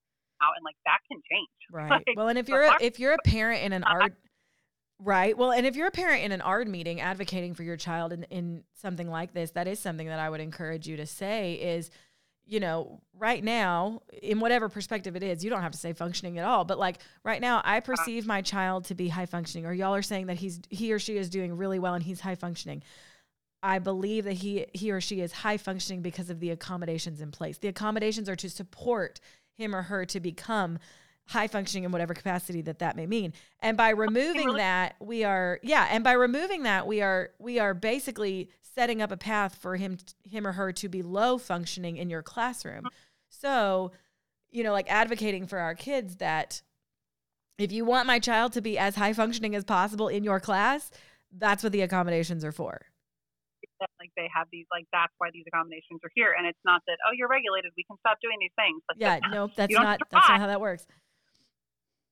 [0.42, 1.48] out and like that can change.
[1.70, 1.90] Right.
[1.90, 4.14] Like, well, and if you're a, if you're a parent in an art
[5.01, 5.38] Right.
[5.38, 8.24] Well, and if you're a parent in an ARD meeting advocating for your child in,
[8.24, 11.90] in something like this, that is something that I would encourage you to say is,
[12.46, 16.38] you know, right now, in whatever perspective it is, you don't have to say functioning
[16.38, 16.64] at all.
[16.64, 17.81] But like right now, I uh-huh.
[17.83, 20.98] perceive my child to be high functioning, or y'all are saying that he's he or
[20.98, 22.83] she is doing really well and he's high functioning.
[23.62, 27.31] I believe that he he or she is high functioning because of the accommodations in
[27.31, 27.59] place.
[27.59, 29.20] The accommodations are to support
[29.59, 30.79] him or her to become
[31.27, 33.35] high functioning in whatever capacity that that may mean.
[33.61, 37.75] And by removing that we are yeah and by removing that we are we are
[37.75, 42.09] basically setting up a path for him him or her to be low functioning in
[42.09, 42.88] your classroom.
[43.29, 43.92] So
[44.51, 46.62] you know like advocating for our kids that
[47.59, 50.90] if you want my child to be as high functioning as possible in your class
[51.37, 52.81] that's what the accommodations are for
[53.80, 56.82] that like they have these like that's why these accommodations are here and it's not
[56.86, 58.82] that oh you're regulated we can stop doing these things.
[58.88, 60.86] Like, yeah no that's not that's not how that works.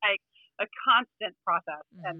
[0.03, 0.23] Like
[0.61, 2.07] a constant process mm-hmm.
[2.07, 2.19] and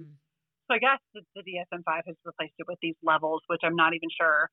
[0.69, 3.93] so i guess the, the dsm-5 has replaced it with these levels which i'm not
[3.93, 4.49] even sure.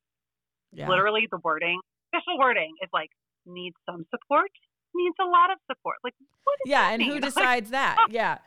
[0.72, 0.88] Yeah.
[0.88, 1.80] literally the wording
[2.14, 3.10] official wording is like
[3.46, 4.50] needs some support?
[4.94, 5.96] Needs a lot of support.
[6.04, 7.10] Like what yeah and mean?
[7.14, 8.38] who decides like, that yeah.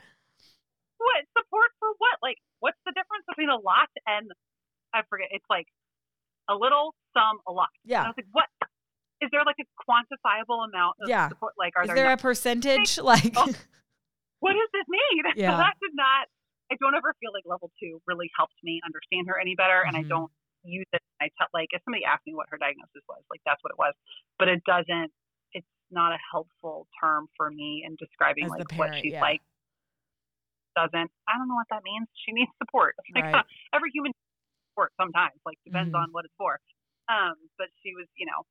[0.97, 2.17] What support for what?
[2.23, 4.31] Like what's the difference between a lot and
[4.93, 5.67] i forget it's like
[6.49, 7.69] a little, some, a lot.
[7.85, 7.99] Yeah.
[7.99, 8.47] And I was like, what?
[9.19, 11.29] Is there like a quantifiable amount of yeah.
[11.29, 11.53] support?
[11.57, 12.99] Like, are is there, there a percentage?
[13.01, 13.49] Like, oh,
[14.39, 15.23] what does this mean?
[15.35, 15.51] Yeah.
[15.51, 16.29] So that did not.
[16.71, 19.95] I don't ever feel like level two really helped me understand her any better, mm-hmm.
[19.95, 20.27] and I mm-hmm.
[20.27, 20.31] don't
[20.63, 21.01] use it.
[21.21, 23.79] I tell like if somebody asked me what her diagnosis was, like that's what it
[23.79, 23.93] was,
[24.37, 25.11] but it doesn't.
[25.53, 29.21] It's not a helpful term for me in describing As like parent, what she's yeah.
[29.21, 29.41] like.
[30.75, 32.05] Doesn't I don't know what that means.
[32.25, 32.93] She needs support.
[33.15, 33.45] Like right.
[33.73, 34.13] every human
[34.77, 36.05] support sometimes, like depends mm-hmm.
[36.05, 36.61] on what it's for.
[37.09, 38.45] Um, but she was, you know,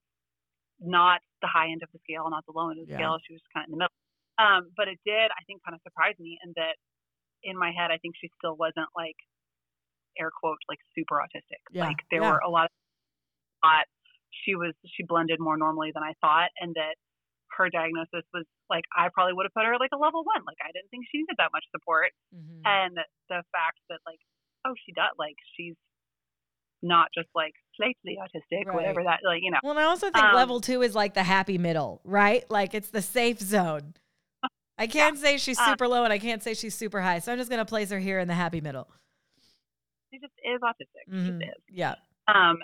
[0.83, 2.99] not the high end of the scale, not the low end of the yeah.
[2.99, 3.17] scale.
[3.23, 3.97] She was kind of in the middle.
[4.37, 6.77] Um, but it did, I think, kind of surprise me in that
[7.47, 9.17] in my head, I think she still wasn't like
[10.19, 11.63] air quote like super autistic.
[11.71, 11.87] Yeah.
[11.87, 12.33] Like there yeah.
[12.33, 12.75] were a lot of
[13.63, 13.87] thought
[14.45, 16.97] she was she blended more normally than I thought, and that
[17.57, 20.45] her diagnosis was like I probably would have put her like a level one.
[20.45, 22.61] Like I didn't think she needed that much support, mm-hmm.
[22.65, 22.97] and
[23.29, 24.21] the fact that like
[24.69, 25.77] oh she does like she's
[26.83, 28.75] not just like slightly autistic, right.
[28.75, 29.59] whatever that like you know.
[29.63, 32.45] Well, I also think um, level two is like the happy middle, right?
[32.51, 33.95] Like it's the safe zone.
[34.79, 35.23] I can't yeah.
[35.23, 37.51] say she's uh, super low and I can't say she's super high, so I'm just
[37.51, 38.89] gonna place her here in the happy middle.
[40.13, 41.13] She just is autistic.
[41.13, 41.41] Mm-hmm.
[41.41, 41.63] She is.
[41.69, 41.95] Yeah.
[42.29, 42.59] Um,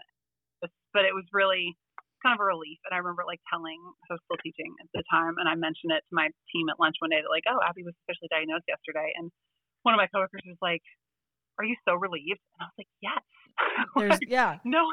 [0.92, 1.76] but it was really
[2.22, 2.78] kind of a relief.
[2.86, 5.90] And I remember like telling, I was still teaching at the time, and I mentioned
[5.90, 8.68] it to my team at lunch one day that like, oh, Abby was officially diagnosed
[8.68, 9.32] yesterday, and
[9.82, 10.84] one of my coworkers was like,
[11.58, 13.24] "Are you so relieved?" And I was like, "Yes."
[13.96, 14.58] There's, yeah.
[14.64, 14.90] No,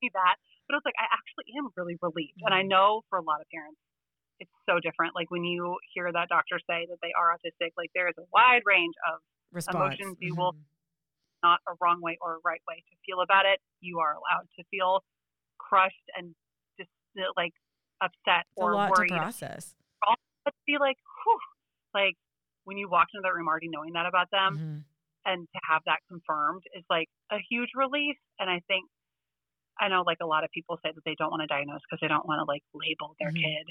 [0.00, 0.36] see that.
[0.66, 2.40] But I was like, I actually am really relieved.
[2.46, 2.72] And I mm-hmm.
[2.72, 3.78] know for a lot of parents,
[4.38, 5.14] it's so different.
[5.14, 8.24] Like when you hear that doctor say that they are autistic, like there is a
[8.32, 9.20] wide range of
[9.52, 9.98] Response.
[9.98, 10.40] emotions you mm-hmm.
[10.40, 10.56] will
[11.42, 13.60] not a wrong way or a right way to feel about it.
[13.80, 15.02] You are allowed to feel
[15.58, 16.34] crushed and
[16.78, 16.90] just
[17.36, 17.52] like
[18.00, 19.10] upset it's or a lot worried.
[19.10, 19.74] to process.
[20.44, 21.38] But be like, whew,
[21.92, 22.16] like
[22.64, 24.78] when you walk into that room already knowing that about them, mm-hmm
[25.26, 28.16] and to have that confirmed is like a huge relief.
[28.38, 28.88] And I think
[29.80, 32.00] I know like a lot of people say that they don't want to diagnose because
[32.00, 33.44] they don't want to like label their mm-hmm.
[33.44, 33.66] kid.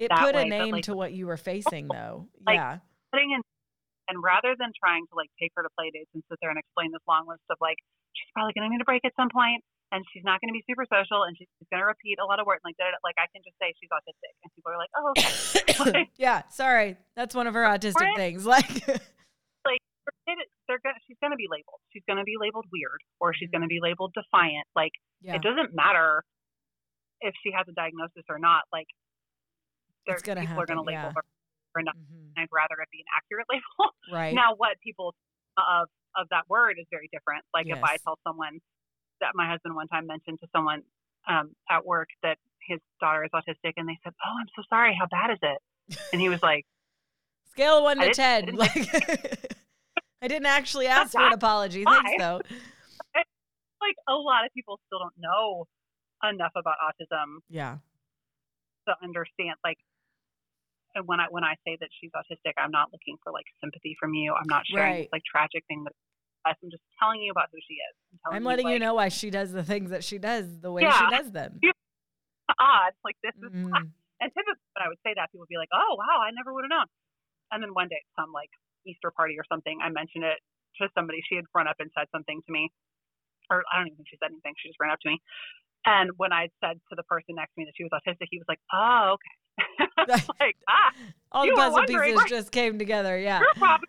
[0.00, 2.28] It put way, a name like, to what you were facing though.
[2.46, 2.78] Like, yeah.
[3.12, 3.40] Putting in
[4.08, 6.58] and rather than trying to like take her to play dates and sit there and
[6.58, 7.76] explain this long list of like
[8.16, 9.62] she's probably going to need a break at some point
[9.92, 12.38] and she's not going to be super social, and she's going to repeat a lot
[12.38, 12.94] of words like that.
[13.02, 16.96] Like I can just say she's autistic, and people are like, "Oh, okay." yeah, sorry,
[17.16, 18.46] that's one of her autistic things.
[18.50, 19.00] Like, like her kid,
[20.68, 21.80] they're gonna, she's going to be labeled.
[21.92, 24.66] She's going to be labeled weird, or she's going to be labeled defiant.
[24.74, 26.22] Like yeah, it doesn't matter
[27.20, 28.62] if she has a diagnosis or not.
[28.72, 28.86] Like
[30.06, 31.24] there, It's gonna people are going to happen, label her
[31.72, 31.96] for enough.
[31.96, 32.32] Mhm.
[32.38, 33.92] I'd rather it be an accurate label.
[34.12, 34.34] right.
[34.34, 35.14] Now, what people
[35.58, 37.44] of of that word is very different.
[37.54, 38.58] Like if I tell someone
[39.20, 40.82] that my husband one time mentioned to someone
[41.28, 44.96] um, at work that his daughter is autistic, and they said, "Oh, I'm so sorry.
[44.98, 46.64] How bad is it?" And he was like,
[47.52, 48.54] Scale one to ten.
[48.56, 48.72] Like,
[50.22, 51.84] I didn't actually ask for an apology.
[51.84, 52.40] Thanks, though.
[53.80, 55.66] "Like a lot of people still don't know
[56.22, 57.78] enough about autism Yeah.
[58.86, 59.78] to understand like."
[60.94, 63.96] And when I when I say that she's autistic, I'm not looking for like sympathy
[63.98, 64.34] from you.
[64.34, 65.02] I'm not sharing Right.
[65.04, 65.94] this like tragic thing that
[66.44, 67.94] I'm just telling you about who she is.
[68.26, 70.70] I'm, I'm letting you like, know why she does the things that she does the
[70.72, 70.98] way Yeah.
[70.98, 71.60] she does them.
[72.58, 72.92] odd.
[73.04, 73.92] Like this is Mhm.
[74.22, 76.52] And typically, when I would say that, people would be like, "Oh, wow, I never
[76.52, 76.84] would have known."
[77.52, 78.50] And then one day, some like
[78.86, 80.38] Easter party or something, I mentioned it
[80.80, 81.20] to somebody.
[81.28, 82.70] She had run up and said something to me,
[83.50, 84.54] or I don't even think she said anything.
[84.58, 85.18] She just ran up to me.
[85.86, 88.38] And when I said to the person next to me that she was autistic, he
[88.38, 89.34] was like, "Oh, okay."
[90.40, 90.90] Like, ah,
[91.32, 92.28] All the puzzle pieces right?
[92.28, 93.18] just came together.
[93.18, 93.40] Yeah.
[93.40, 93.88] you're probably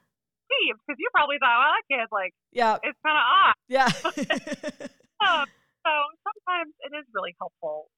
[0.67, 2.77] because you probably thought, "Well, that kid, like, Yeah.
[2.83, 3.89] it's kind of odd." Yeah.
[5.21, 5.45] Um,
[5.85, 5.91] so
[6.25, 7.89] sometimes it is really helpful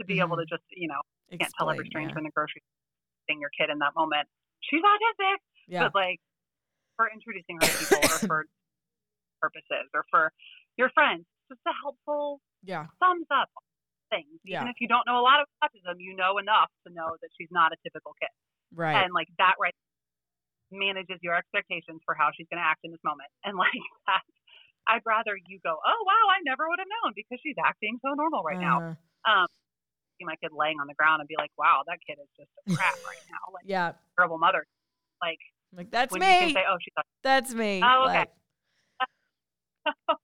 [0.00, 0.98] to be able to just, you know,
[1.30, 2.82] you can't tell every stranger in the grocery store
[3.30, 4.26] thing your kid in that moment.
[4.66, 5.38] She's autistic.
[5.68, 5.84] Yeah.
[5.86, 6.18] but like
[6.96, 8.38] for introducing her to people or for
[9.42, 10.32] purposes or for
[10.76, 12.86] your friends, just a helpful Yeah.
[13.00, 13.48] thumbs up
[14.10, 14.26] thing.
[14.44, 14.60] Yeah.
[14.62, 17.30] Even if you don't know a lot of autism, you know enough to know that
[17.38, 18.30] she's not a typical kid.
[18.74, 19.02] Right.
[19.04, 19.74] And like that right
[20.72, 23.28] manages your expectations for how she's gonna act in this moment.
[23.44, 23.72] And like
[24.08, 24.22] that
[24.88, 28.14] I'd rather you go, Oh wow, I never would have known because she's acting so
[28.14, 28.96] normal right now.
[29.26, 29.46] Uh, Um
[30.20, 32.50] see my kid laying on the ground and be like, Wow, that kid is just
[32.68, 33.52] a crap right now.
[33.52, 33.92] Like yeah.
[34.16, 34.64] terrible mother.
[35.20, 35.40] Like
[35.74, 36.52] Like that's when me.
[36.54, 37.80] say, Oh, she's autistic That's me.
[37.82, 38.18] Oh, okay.
[38.18, 38.28] Like,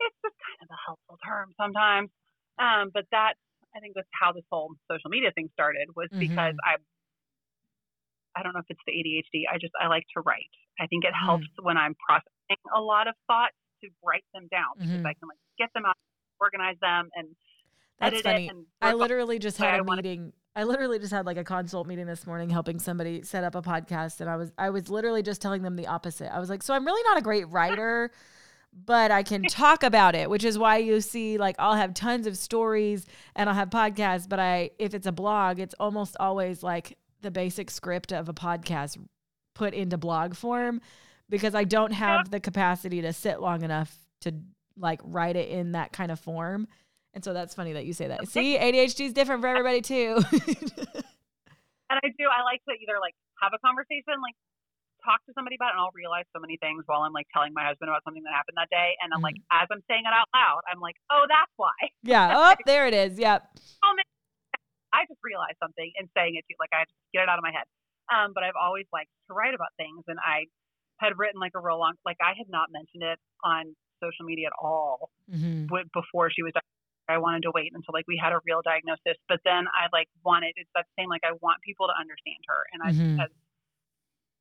[0.00, 2.10] it's just kind of a helpful term sometimes.
[2.58, 3.38] Um, but that's
[3.74, 6.64] I think that's how this whole social media thing started was because Mhm.
[6.64, 6.76] I
[8.38, 9.44] I don't know if it's the ADHD.
[9.52, 10.50] I just I like to write.
[10.80, 11.26] I think it Mhm.
[11.26, 15.06] helps when I'm processing a lot of thoughts to write them down because Mhm.
[15.06, 15.96] I can like get them out,
[16.40, 17.34] organize them, and
[17.98, 18.50] That's edit funny.
[18.80, 20.32] I literally just had a meeting.
[20.56, 23.60] I literally just had like a consult meeting this morning helping somebody set up a
[23.60, 26.34] podcast and I was I was literally just telling them the opposite.
[26.34, 28.10] I was like, "So I'm really not a great writer,
[28.72, 32.26] but I can talk about it, which is why you see like I'll have tons
[32.26, 36.62] of stories and I'll have podcasts, but I if it's a blog, it's almost always
[36.62, 38.98] like the basic script of a podcast
[39.54, 40.80] put into blog form
[41.28, 44.32] because I don't have the capacity to sit long enough to
[44.78, 46.66] like write it in that kind of form.
[47.16, 48.28] And so that's funny that you say that.
[48.28, 50.20] See, ADHD is different for everybody too.
[51.88, 52.28] and I do.
[52.28, 54.36] I like to either like have a conversation, like
[55.00, 57.56] talk to somebody about it, and I'll realize so many things while I'm like telling
[57.56, 59.64] my husband about something that happened that day, and I'm like, Mm-hmm.
[59.64, 61.72] as I'm saying it out loud, I'm like, oh, that's why.
[62.04, 62.36] yeah.
[62.36, 63.16] Oh, there it is.
[63.16, 63.48] Yep.
[64.92, 67.40] I just realized something in saying it to you, like I just get it out
[67.40, 67.64] of my head.
[68.12, 70.52] Um, but I've always liked to write about things, and I
[71.00, 73.72] had written like a real long, like I had not mentioned it on
[74.04, 75.64] social media at all hmm
[75.96, 76.52] before she was.
[77.08, 80.08] I wanted to wait until like we had a real diagnosis, but then I like
[80.24, 83.26] wanted it's that same like I want people to understand her, and I Mhm.
[83.26, 83.30] as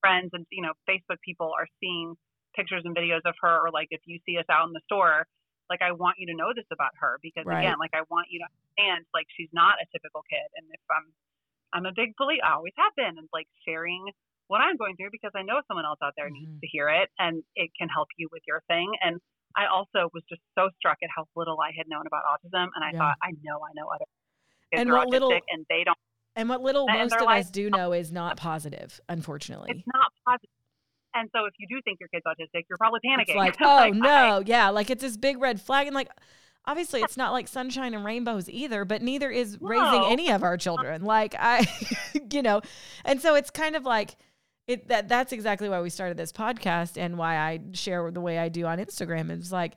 [0.01, 2.15] friends and you know Facebook people are seeing
[2.56, 5.28] pictures and videos of her, or like if you see us out in the store,
[5.69, 7.51] like I want you to know this about her because Right.
[7.51, 10.82] again, like I want you to understand like she's not a typical kid, and if
[10.91, 11.13] I'm
[11.73, 14.12] I'm a big believer, I always have been, and like sharing
[14.47, 16.63] what I'm going through because I know someone else out there needs Mhm.
[16.63, 18.93] to hear it, and it can help you with your thing.
[19.01, 19.21] And
[19.58, 22.84] I also was just so struck at how little I had known about autism, and
[22.84, 23.00] I Yeah.
[23.00, 24.06] thought I know I know other
[24.72, 25.98] kids And are what autistic, little- and they don't.
[26.36, 27.78] And what little And most of like- us do oh.
[27.78, 29.72] know is not positive, unfortunately.
[29.72, 30.50] It's not positive.
[31.13, 33.30] And so if you do think your kid's autistic, you're probably panicking.
[33.30, 36.10] It's like, oh Like, I- no, yeah, like it's this big red flag, and like
[36.66, 40.58] obviously it's not like sunshine and rainbows either, but neither is raising any of our
[40.58, 41.03] children.
[41.06, 41.66] Like I,
[42.32, 42.62] you know,
[43.06, 44.16] and so it's kind of like
[44.68, 48.38] it that that's exactly why we started this podcast and why I share the way
[48.39, 49.30] I do on Instagram.
[49.30, 49.74] It's like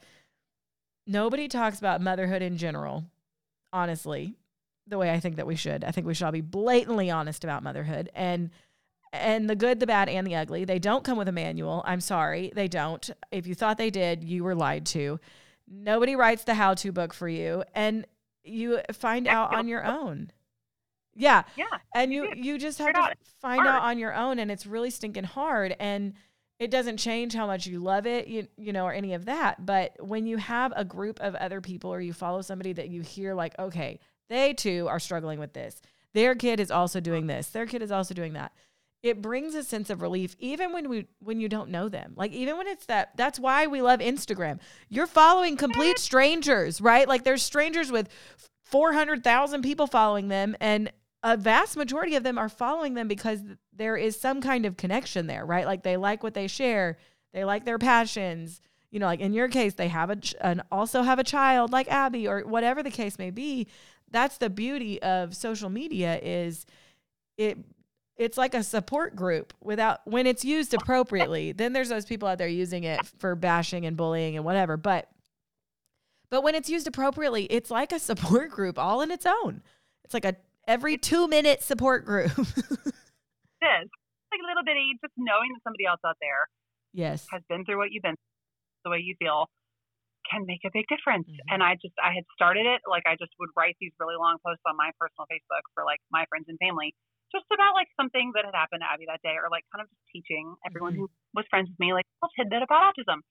[1.06, 3.04] nobody talks about motherhood in general,
[3.72, 4.34] honestly,
[4.86, 5.84] the way I think that we should.
[5.84, 8.50] I think we should all be blatantly honest about motherhood and
[9.12, 10.64] and the good, the bad, and the ugly.
[10.64, 11.82] They don't come with a manual.
[11.86, 13.08] I'm sorry, they don't.
[13.30, 15.18] If you thought they did, you were lied to.
[15.66, 18.06] Nobody writes the how-to book for you, and
[18.44, 20.30] you find out on your own.
[21.14, 21.64] Yeah, yeah.
[21.94, 24.90] and you you you just have to find out on your own, and it's really
[24.90, 25.74] stinking hard.
[25.80, 26.14] And
[26.58, 29.64] it doesn't change how much you love it, you, you know, or any of that.
[29.64, 33.00] But when you have a group of other people or you follow somebody that you
[33.00, 35.80] hear, like, okay, they too are struggling with this,
[36.14, 38.52] their kid is also doing this, their kid is also doing that.
[39.00, 42.14] It brings a sense of relief even when we when you don't know them.
[42.16, 44.58] Like even when it's that that's why we love Instagram.
[44.88, 47.06] You're following complete strangers, right?
[47.06, 48.08] Like there's strangers with
[48.64, 50.90] 400,000 people following them and
[51.22, 53.40] a vast majority of them are following them because
[53.72, 55.66] there is some kind of connection there, right?
[55.66, 56.96] Like they like what they share,
[57.32, 58.60] they like their passions.
[58.90, 61.88] You know, like in your case, they have a and also have a child like
[61.88, 63.66] Abby or whatever the case may be.
[64.10, 66.64] That's the beauty of social media is
[67.36, 67.58] it
[68.16, 71.52] it's like a support group without when it's used appropriately.
[71.52, 75.08] Then there's those people out there using it for bashing and bullying and whatever, but
[76.30, 79.62] but when it's used appropriately, it's like a support group all in its own.
[80.04, 80.36] It's like a
[80.68, 82.30] every two minute support group.
[82.38, 83.88] it is
[84.30, 86.46] like a little bitty, just knowing that somebody else out there
[86.92, 88.16] yes has been through what you've been,
[88.84, 89.48] the way you feel,
[90.30, 91.26] can make a big difference.
[91.26, 91.56] Mhm.
[91.56, 94.36] And I just I had started it like I just would write these really long
[94.44, 96.92] posts on my personal Facebook for like my friends and family,
[97.32, 99.88] just about like something that had happened to Abby that day, or like kind of
[99.88, 101.08] just teaching everyone Mhm.
[101.08, 103.24] who was friends with me like a little tidbit about autism.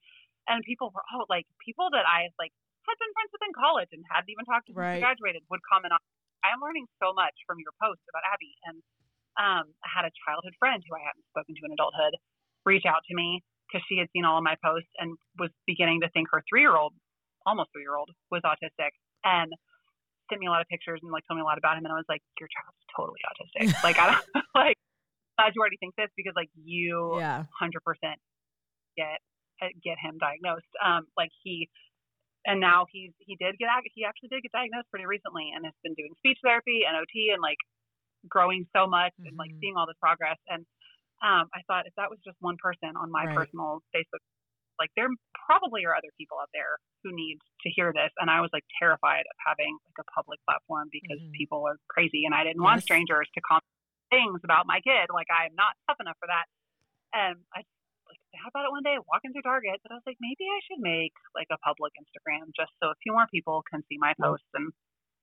[0.49, 2.49] And people were oh like people that I like
[2.87, 4.97] had been friends with in college and hadn't even talked to Right.
[5.03, 5.99] graduated would comment on.
[6.47, 8.77] I'm learning so much from your post about Abby, and
[9.35, 12.15] um, I had a childhood friend who I hadn't spoken to in adulthood
[12.65, 16.01] reach out to me because she had seen all of my posts and was beginning
[16.01, 16.95] to think her three year old,
[17.45, 19.51] almost three year old, was autistic and
[20.29, 21.85] sent me a lot of pictures and like told me a lot about him.
[21.85, 23.71] And I was like, your child is totally autistic.
[23.87, 24.77] like, I don't like,
[25.37, 27.77] glad you already think this because like you yeah 100%
[28.97, 29.21] get
[29.61, 30.69] uh, get him diagnosed.
[30.83, 31.69] Um, like he,
[32.47, 35.75] and now he's he did get he actually did get diagnosed pretty recently and has
[35.83, 37.59] been doing speech therapy and OT and like
[38.27, 39.59] growing so much and like Mhm.
[39.59, 40.39] seeing all this progress.
[40.47, 40.65] And
[41.21, 43.35] um, I thought if that was just one person on my Right.
[43.35, 44.23] personal Facebook,
[44.79, 45.09] like there
[45.45, 48.11] probably are other people out there who need to hear this.
[48.17, 51.33] And I was like terrified of having like a public platform because Mhm.
[51.33, 53.65] people are crazy and I didn't want strangers to comment
[54.09, 55.09] things about my kid.
[55.11, 56.45] Like I'm not tough enough for that.
[57.13, 57.63] And I
[58.09, 60.59] like thought about it one day walking through Target, but I was like, maybe I
[60.67, 64.13] should make like a public Instagram just so a few more people can see my
[64.19, 64.47] posts.
[64.53, 64.71] And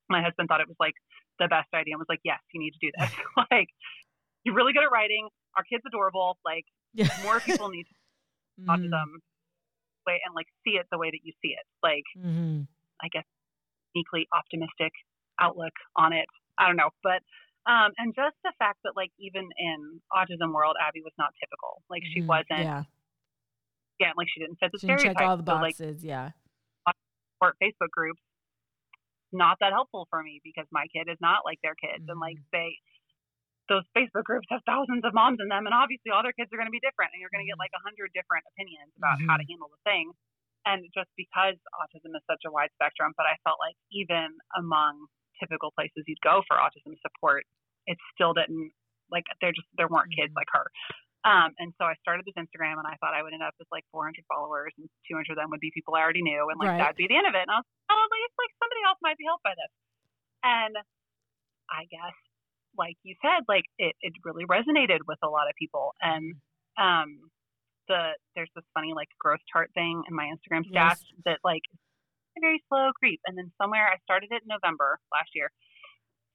[0.08, 0.94] my husband thought it was like
[1.40, 3.10] the best idea and was like, yes, you need to do this.
[3.50, 3.68] like
[4.44, 5.28] you're really good at writing.
[5.56, 6.36] Our kid's adorable.
[6.44, 7.94] Like yeah more people need to
[8.60, 8.70] Mhm.
[8.70, 9.08] autism
[10.06, 11.66] way and like see it the way that you see it.
[11.82, 12.66] Like Mhm.
[13.02, 13.24] I guess
[13.94, 14.92] uniquely optimistic
[15.40, 16.26] outlook on it.
[16.58, 17.22] I don't know, but
[17.66, 21.82] um, and just the fact that like even in autism world, Abby was not typical.
[21.90, 22.28] Like she Mhm.
[22.28, 22.64] wasn't.
[22.64, 22.82] yeah
[24.00, 25.16] Yeah, like she didn't fit the she stereotype.
[25.16, 26.30] check all the So, like boxes yeah
[27.38, 28.20] support Facebook groups,
[29.32, 32.36] not that helpful for me because my kid is not like their kids, and like
[32.36, 32.52] Mm-hmm.
[32.52, 32.78] they.
[33.64, 36.60] Those Facebook groups have thousands of moms in them, and obviously all their kids are
[36.60, 37.64] going to be different, and you're going to get Mhm.
[37.64, 40.12] like a hundred different opinions about how to handle the thing.
[40.68, 45.08] And just because autism is such a wide spectrum, but I felt like even among
[45.40, 47.44] typical places you'd go for autism support,
[47.86, 48.72] it still didn't
[49.10, 50.36] like there just there weren't kids Mhm.
[50.40, 50.66] like her.
[51.24, 53.68] Um, and so I started this Instagram, and I thought I would end up with
[53.72, 56.68] like 400 followers, and 200 of them would be people I already knew, and like
[56.68, 56.78] Right.
[56.78, 57.42] that'd be the end of it.
[57.48, 59.72] And I was oh, at least like somebody else might be helped by this.
[60.44, 60.76] And
[61.70, 62.12] I guess,
[62.76, 65.94] like you said, like it, it really resonated with a lot of people.
[66.02, 66.34] And
[66.76, 67.30] um,
[67.88, 71.04] the there's this funny like growth chart thing in my Instagram stats Yes.
[71.24, 71.63] that like
[72.36, 73.20] a very slow creep.
[73.26, 75.50] And then somewhere I started it in November last year.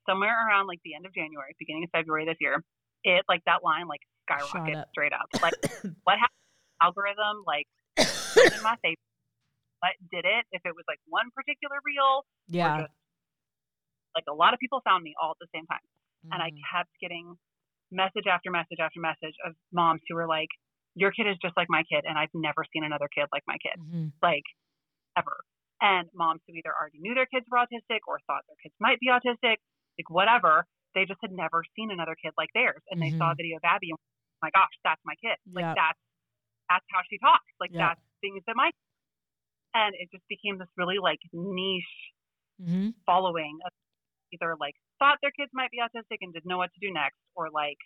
[0.08, 2.64] Somewhere around like the end of January, beginning of February this year,
[3.04, 4.90] it like that line like skyrocketed up.
[4.92, 5.28] straight up.
[5.42, 5.54] Like
[6.04, 6.40] what happened?
[6.82, 7.68] Algorithm like
[8.00, 9.04] in my favor.
[9.84, 10.46] What did it?
[10.52, 12.94] If it was like one particular reel, yeah just
[14.16, 15.84] like a lot of people found me all at the same time
[16.32, 16.60] and I Mhm.
[16.72, 17.38] kept getting
[17.92, 20.50] message after message after message of moms who were like,
[20.96, 23.58] "Your kid is just like my kid, and I've never seen another kid like my
[23.58, 24.12] kid, Mhm.
[24.22, 24.44] like
[25.16, 25.44] ever."
[25.82, 29.00] And moms who either already knew their kids were autistic or thought their kids might
[29.00, 29.58] be autistic,
[29.98, 30.66] like whatever,
[30.96, 33.40] they just had never seen another kid like theirs, and they saw a Mhm.
[33.40, 35.38] video of Abby, and oh my gosh, that's my kid.
[35.56, 35.76] Like Yeah.
[35.76, 36.00] that's
[36.70, 37.48] that's how she talks.
[37.60, 37.76] Like Yeah.
[37.78, 38.72] that's things that my
[39.74, 41.96] and it just became this really like niche
[42.60, 42.94] Mhm.
[43.06, 43.72] following of
[44.34, 47.18] either like thought their kids might be autistic and didn't know what to do next,
[47.36, 47.78] or like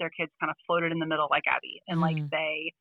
[0.00, 2.30] their kids kind of floated in the middle like Abby, and like Mhm.
[2.32, 2.72] they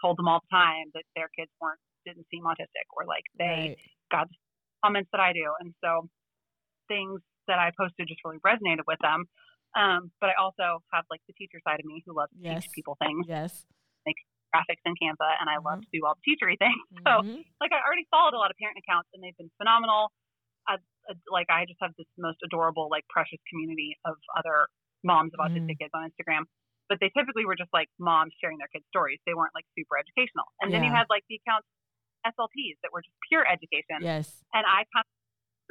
[0.00, 3.76] told them all the time that their kids weren't didn't seem autistic, or like they
[3.76, 3.78] right
[4.12, 4.28] got
[4.84, 6.08] comments that I do, and so
[6.88, 9.24] things that I posted just really resonated with them.
[9.74, 12.62] Um, but I also have like the teacher side of me who loves to Yes.
[12.64, 13.66] teach people things, yes
[14.06, 14.16] Make
[14.54, 15.88] graphics in Canva, and I love Mhm.
[15.88, 16.78] to do all the teachery things.
[17.06, 17.44] So Mhm.
[17.60, 20.12] like I already followed a lot of parent accounts and they've been phenomenal.
[20.68, 20.76] I,
[21.08, 24.68] I- like I just have this most adorable, like precious community of other
[25.02, 25.56] moms of Mhm.
[25.56, 26.44] autistic kids on Instagram.
[26.86, 29.18] but they typically were just like moms sharing their kids' stories.
[29.24, 30.44] They weren't like super educational.
[30.60, 31.66] And then you had like the accounts
[32.26, 34.00] SLPs that were just pure education.
[34.02, 34.42] Yes.
[34.52, 35.12] And I kind of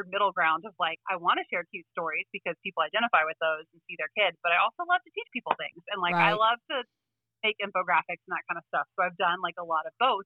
[0.02, 3.38] the middle ground of like I want to share cute stories because people identify with
[3.38, 6.18] those and see their kids, but I also love to teach people things and like
[6.18, 6.82] I love to
[7.46, 8.88] make infographics and that kind of stuff.
[8.98, 10.26] So I've done like a lot of both.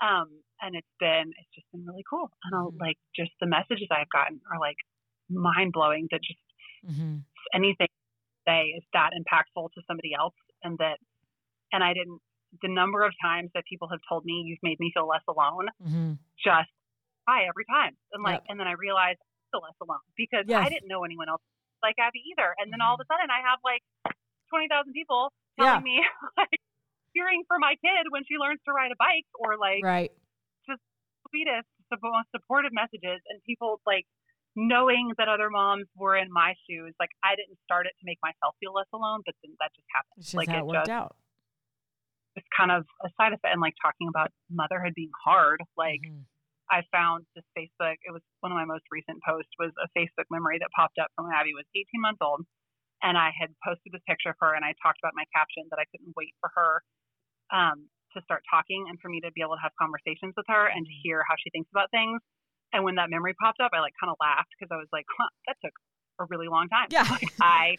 [0.00, 2.30] Um, and it's been it's just been really cool.
[2.44, 2.80] And I'll, Mhm.
[2.80, 4.80] like just the messages I've gotten are like
[5.28, 6.40] mind blowing that just
[6.84, 7.20] hmm
[7.54, 7.88] anything
[8.48, 10.98] say is that impactful to somebody else and that
[11.72, 12.20] and I didn't
[12.60, 15.68] the number of times that people have told me you've made me feel less alone
[15.80, 16.12] hmm
[16.44, 16.68] just
[17.24, 17.94] cry every time.
[18.12, 18.50] And like Yep.
[18.50, 20.60] and then I realized I feel less alone because Yes.
[20.60, 21.42] I didn't know anyone else
[21.82, 22.54] like Abby either.
[22.58, 23.82] And then all of a sudden I have like
[24.50, 25.86] twenty thousand people telling Yeah.
[25.86, 25.96] me
[26.36, 26.60] like
[27.16, 30.10] cheering for my kid when she learns to ride a bike or like Right.
[31.30, 34.04] sweetest, the most supportive messages, and people like
[34.56, 36.92] knowing that other moms were in my shoes.
[37.00, 39.88] Like I didn't start it to make myself feel less alone, but then that just
[39.94, 40.18] happened.
[40.18, 41.16] It's just like how it it worked just out.
[42.36, 43.52] It's kind of a side effect.
[43.52, 46.24] And like talking about motherhood being hard, like Mhm.
[46.70, 47.96] I found this Facebook.
[48.00, 51.08] It was one of my most recent posts was a Facebook memory that popped up
[51.14, 52.46] from when Abby was 18 months old,
[53.02, 55.78] and I had posted this picture of her, and I talked about my caption that
[55.78, 56.82] I couldn't wait for her
[57.52, 60.66] um, to start talking and for me to be able to have conversations with her
[60.66, 62.20] and to hear how she thinks about things.
[62.72, 65.04] And when that memory popped up, I like kind of laughed because I was like,
[65.18, 65.74] huh, that took
[66.20, 66.88] a really long time.
[66.88, 67.04] Yeah.
[67.42, 67.76] I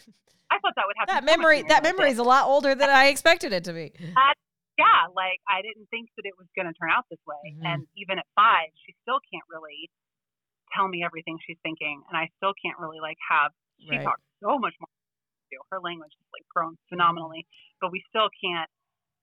[0.52, 1.16] I thought that would happen.
[1.16, 3.94] that so memory that memory is a lot older than I expected it to be.
[4.78, 7.54] Yeah, like I didn't think that it was going to turn out this way.
[7.58, 7.66] Mhm.
[7.66, 9.90] And even at five, she still can't really
[10.74, 13.52] tell me everything she's thinking, and I still can't really like have.
[13.80, 14.04] She Right.
[14.04, 14.90] talks so much more.
[15.70, 17.46] Her language has like grown phenomenally,
[17.80, 18.70] but we still can't.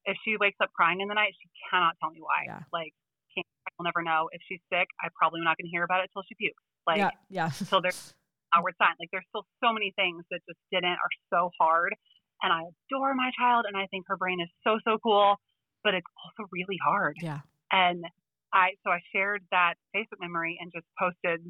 [0.04, 2.44] If she wakes up crying in the night, she cannot tell me why.
[2.46, 2.62] Yeah.
[2.72, 2.94] Like,
[3.34, 4.86] can't, I will never know if she's sick.
[5.02, 6.62] I probably not going to hear about it till she pukes.
[6.86, 7.48] Like, yeah, yeah.
[7.50, 8.14] so there's
[8.54, 8.94] outward sign.
[9.00, 11.94] Like there's still so many things that just didn't are so hard.
[12.42, 15.36] And I adore my child and I think her brain is so, so cool,
[15.84, 17.16] but it's also really hard.
[17.20, 17.40] Yeah.
[17.72, 18.04] And
[18.52, 21.40] I so I shared that Facebook memory and just posted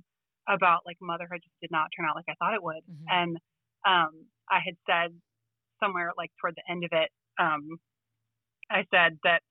[0.49, 2.83] about like motherhood just did not turn out like I thought it would.
[2.89, 3.07] Mhm.
[3.09, 3.37] And
[3.87, 5.21] um I had said
[5.83, 7.79] somewhere like toward the end of it, um,
[8.71, 9.43] I said that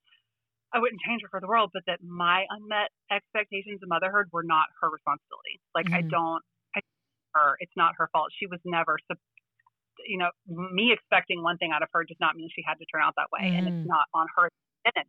[0.74, 4.44] I wouldn't change her for the world, but that my unmet expectations of motherhood were
[4.44, 5.62] not her responsibility.
[5.76, 6.10] Like I Mhm.
[6.10, 6.44] don't,
[6.76, 6.82] I
[7.34, 7.56] her.
[7.60, 8.30] It's not her fault.
[8.38, 8.98] She was never,
[10.08, 12.86] you know, me expecting one thing out of her does not mean she had to
[12.92, 13.80] turn out that way, and Mhm.
[13.82, 14.50] it's not on her.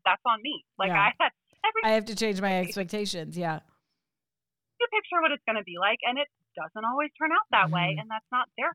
[0.05, 0.65] That's on me.
[0.79, 1.01] Like Yeah.
[1.01, 1.33] I had
[1.65, 3.37] every I have to change my expectations.
[3.39, 3.61] Yeah.
[4.81, 6.27] you picture what it's going to be like, and it
[6.57, 8.01] doesn't always turn out that way, Mhm.
[8.01, 8.75] and that's not their.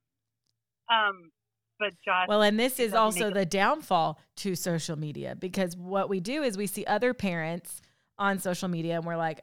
[0.88, 1.32] Um,
[1.80, 6.20] but just Well, and this is also the downfall to social media because what we
[6.20, 7.82] do is we see other parents
[8.18, 9.42] on social media and we're like,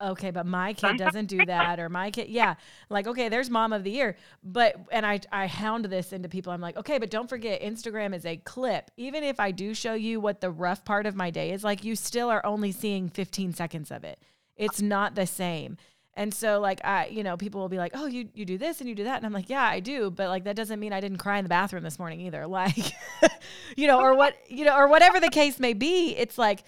[0.00, 2.54] okay, but my kid doesn't do that or my kid, yeah,
[2.90, 6.52] like okay, there's mom of the year, but and I I hound this into people.
[6.52, 8.90] I'm like, okay, but don't forget Instagram is a clip.
[8.96, 11.84] Even if I do show you what the rough part of my day is like,
[11.84, 14.20] you still are only seeing 15 seconds of it.
[14.56, 15.76] It's not the same.
[16.16, 18.80] And so like I, you know, people will be like, "Oh, you you do this
[18.80, 20.92] and you do that." And I'm like, "Yeah, I do." But like that doesn't mean
[20.92, 22.46] I didn't cry in the bathroom this morning either.
[22.54, 22.92] Like
[23.76, 26.62] you know, or what, you know, or whatever the case may be, it's like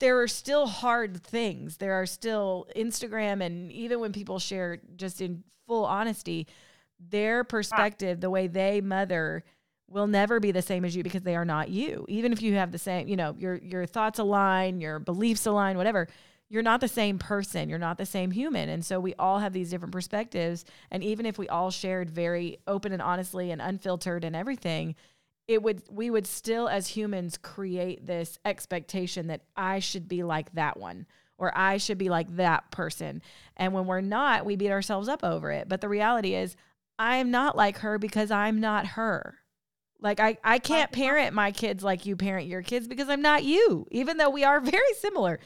[0.00, 1.76] there are still hard things.
[1.76, 6.46] There are still Instagram and even when people share just in full honesty,
[6.98, 9.44] their perspective, the way they mother
[9.88, 12.04] will never be the same as you because they are not you.
[12.08, 15.76] Even if you have the same, you know, your your thoughts align, your beliefs align,
[15.76, 16.08] whatever,
[16.48, 17.68] you're not the same person.
[17.68, 18.68] You're not the same human.
[18.68, 20.64] And so we all have these different perspectives.
[20.90, 24.94] And even if we all shared very open and honestly and unfiltered and everything,
[25.46, 30.52] it would we would still as humans create this expectation that I should be like
[30.54, 31.06] that one
[31.38, 33.22] or I should be like that person.
[33.56, 35.68] And when we're not, we beat ourselves up over it.
[35.68, 36.56] But the reality is
[36.98, 39.38] I am not like her because I'm not her.
[40.00, 43.42] Like I, I can't parent my kids like you parent your kids because I'm not
[43.42, 45.40] you, even though we are very similar.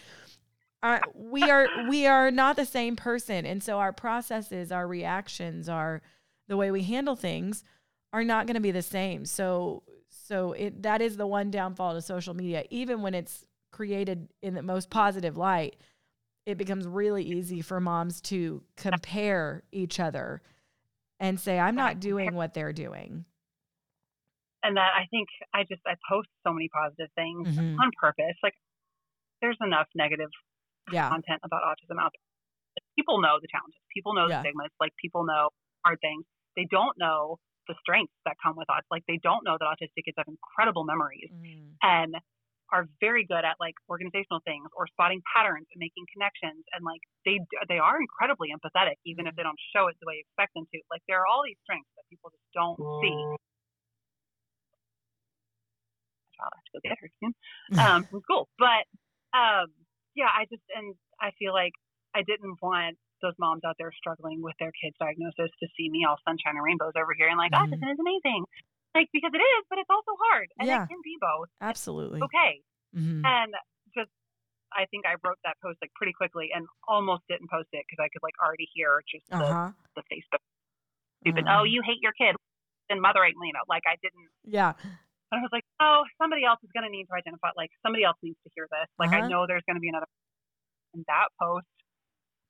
[0.82, 5.68] Uh, we are we are not the same person, and so our processes, our reactions,
[5.68, 6.03] our
[6.46, 7.64] the way we handle things
[8.12, 9.24] are not going to be the same.
[9.24, 12.64] So so it that is the one downfall to social media.
[12.70, 15.76] Even when it's created in the most positive light,
[16.46, 20.40] it becomes really easy for moms to compare each other
[21.20, 23.24] and say, "I'm not doing what they're doing."
[24.64, 27.78] and that I think I just I post so many positive things Mhm.
[27.80, 28.34] on purpose.
[28.42, 28.54] Like
[29.40, 30.30] there's enough negative
[30.90, 32.82] Yeah, content about autism out there.
[32.96, 33.80] People know the challenges.
[33.94, 34.38] People know Yeah.
[34.42, 34.70] the stigmas.
[34.80, 35.50] Like people know
[35.84, 36.24] hard things.
[36.56, 37.38] They don't know
[37.68, 38.90] the strengths that come with autism.
[38.90, 41.78] Like they don't know that autistic kids have incredible memories Mhm.
[41.82, 42.16] and
[42.72, 47.00] are very good at like organizational things or spotting patterns and making connections and like
[47.24, 49.40] they they are incredibly empathetic even if Mhm.
[49.40, 50.80] they don't show it the way you expect them to.
[50.90, 53.28] Like there are all these strengths that people just don't see.
[56.36, 56.50] child.
[56.54, 57.34] I have to go get her soon
[57.78, 58.48] um, from school.
[58.58, 58.86] But
[59.36, 59.72] um,
[60.14, 61.72] yeah, I just and I feel like
[62.14, 66.04] I didn't want those moms out there struggling with their kids' diagnosis to see me
[66.08, 68.44] all sunshine and rainbows over here and like, oh, this is amazing.
[68.94, 70.84] Like because it is, but it's also hard, and Yeah.
[70.84, 71.48] it can be both.
[71.60, 72.20] Absolutely.
[72.22, 72.62] Okay,
[72.96, 73.22] Mhm.
[73.24, 73.54] and
[73.94, 74.10] just
[74.72, 78.02] I think I wrote that post like pretty quickly and almost didn't post it because
[78.04, 79.72] I could like already hear just the, Uh-huh.
[79.96, 80.44] the Facebook
[81.20, 81.44] stupid.
[81.48, 81.60] Uh-huh.
[81.60, 82.36] Oh, you hate your kid
[82.90, 83.60] and mothering Lena.
[83.68, 84.28] Like I didn't.
[84.44, 84.72] Yeah.
[85.30, 87.50] And I was like, oh, somebody else is going to need to identify.
[87.56, 88.88] Like somebody else needs to hear this.
[88.98, 89.24] Like Uh-huh.
[89.24, 90.06] I know there's going to be another.
[90.94, 91.66] And that post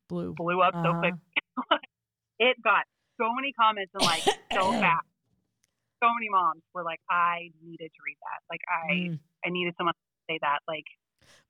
[0.09, 0.34] Blue.
[0.34, 1.14] blew up so quick.
[1.59, 1.78] Uh-huh.
[2.40, 2.84] It got
[3.20, 5.06] so many comments and like so fast.
[6.02, 8.40] So many moms were like, I needed to read that.
[8.48, 9.18] Like I, Mm.
[9.44, 10.61] I needed someone to say that.
[10.68, 10.84] Like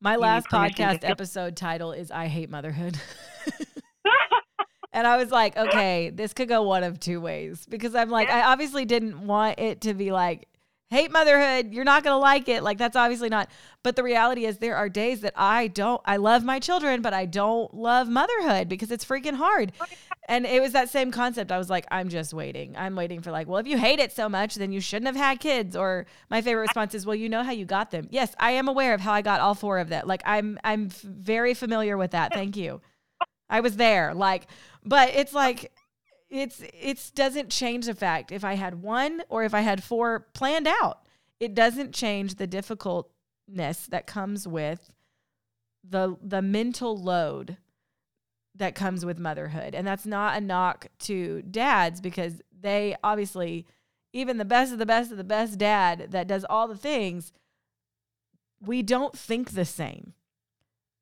[0.01, 2.99] My last podcast episode title is I Hate Motherhood.
[4.95, 8.31] and I was like, okay, this could go one of two ways because I'm like,
[8.31, 10.49] I obviously didn't want it to be like,
[10.91, 12.63] hate motherhood, you're not going to like it.
[12.63, 13.51] Like, that's obviously not.
[13.83, 17.13] But the reality is, there are days that I don't, I love my children, but
[17.13, 19.73] I don't love motherhood because it's freaking hard.
[20.29, 21.53] And it was that same concept.
[21.53, 22.75] I was like, I'm just waiting.
[22.77, 25.17] I'm waiting for, like, well, if you hate it so much, then you shouldn't have
[25.17, 25.77] had kids.
[25.77, 28.09] Or my favorite response is, well, you know how you got them.
[28.11, 30.07] Yes, I am aware of how I got all four of that.
[30.07, 32.33] Like, I'm, I'm very familiar with that.
[32.33, 32.81] Thank you.
[33.51, 34.15] I was there.
[34.15, 34.47] Like,
[34.85, 35.73] but it's like,
[36.31, 40.27] it's it's doesn't change the fact if I had one or if I had four
[40.35, 41.01] planned out.
[41.41, 44.93] It doesn't change the difficultness that comes with
[45.89, 47.57] the the mental load
[48.55, 49.75] that comes with motherhood.
[49.75, 53.67] And that's not a knock to dads because they obviously
[54.13, 57.33] even the best of the best of the best dad that does all the things
[58.61, 60.15] we don't think the same.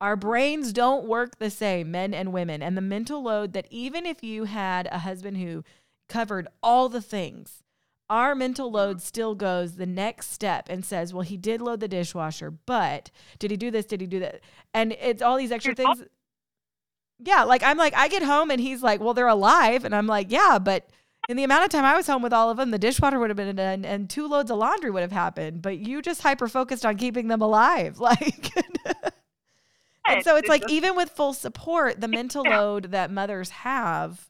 [0.00, 2.62] Our brains don't work the same, men and women.
[2.62, 5.64] And the mental load that even if you had a husband who
[6.08, 7.62] covered all the things,
[8.08, 11.88] our mental load still goes the next step and says, well, he did load the
[11.88, 13.86] dishwasher, but did he do this?
[13.86, 14.40] Did he do that?
[14.74, 16.02] And it's all these extra things.
[17.18, 19.84] Yeah, like I'm like, I get home and he's like, well, they're alive.
[19.84, 20.88] And I'm like, yeah, but
[21.28, 23.30] in the amount of time I was home with all of them, the dishwasher would
[23.30, 25.62] have been done and two loads of laundry would have happened.
[25.62, 27.98] But you just hyper focused on keeping them alive.
[28.06, 28.52] Like,
[30.08, 32.58] and so it's like just- even with full support, the mental Yeah.
[32.60, 34.28] load that mothers have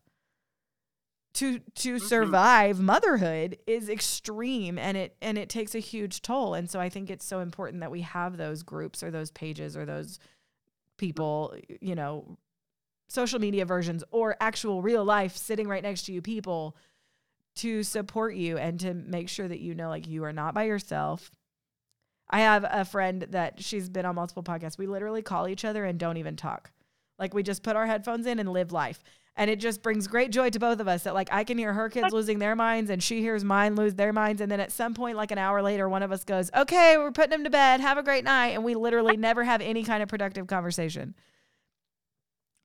[1.34, 2.00] to to Mhm.
[2.00, 6.54] survive motherhood is extreme and it and it takes a huge toll.
[6.54, 9.76] And so I think it's so important that we have those groups or those pages
[9.76, 10.18] or those
[10.96, 12.38] people, you know,
[13.08, 16.74] social media versions or actual real life sitting right next to you people
[17.56, 20.64] to support you and to make sure that you know like you are not by
[20.64, 21.30] yourself.
[22.28, 24.78] I have a friend that she's been on multiple podcasts.
[24.78, 26.70] We literally call each other and don't even talk.
[27.18, 29.02] Like we just put our headphones in and live life.
[29.38, 31.74] And it just brings great joy to both of us that like I can hear
[31.74, 34.40] her kids losing their minds and she hears mine lose their minds.
[34.40, 37.12] And then at some point, like an hour later, one of us goes, Okay, we're
[37.12, 37.80] putting them to bed.
[37.80, 38.48] Have a great night.
[38.48, 41.14] And we literally never have any kind of productive conversation.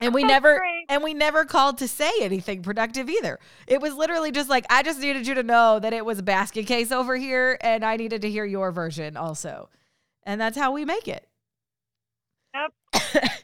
[0.02, 0.86] And we That's never great.
[0.90, 3.40] and we never called to say anything productive either.
[3.68, 6.24] It was literally just like I just needed you to know that it was a
[6.24, 9.70] basket case over here and I needed to hear your version also.
[10.24, 11.28] And that's how we make it.
[12.54, 13.32] Yep.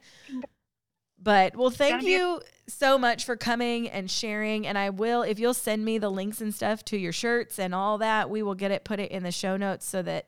[1.19, 4.67] But well, thank Gonna be a- you so much for coming and sharing.
[4.67, 7.73] And I will, if you'll send me the links and stuff to your shirts and
[7.75, 10.27] all that, we will get it, put it in the show notes so that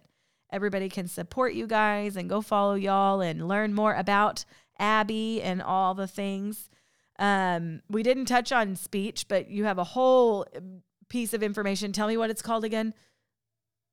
[0.51, 4.43] everybody can support you guys and go follow y'all and learn more about
[4.79, 6.69] Abby and all the things.
[7.19, 11.91] Um, we didn't touch on speech, but you have a whole um, piece of information.
[11.91, 12.93] Tell me what it's called again.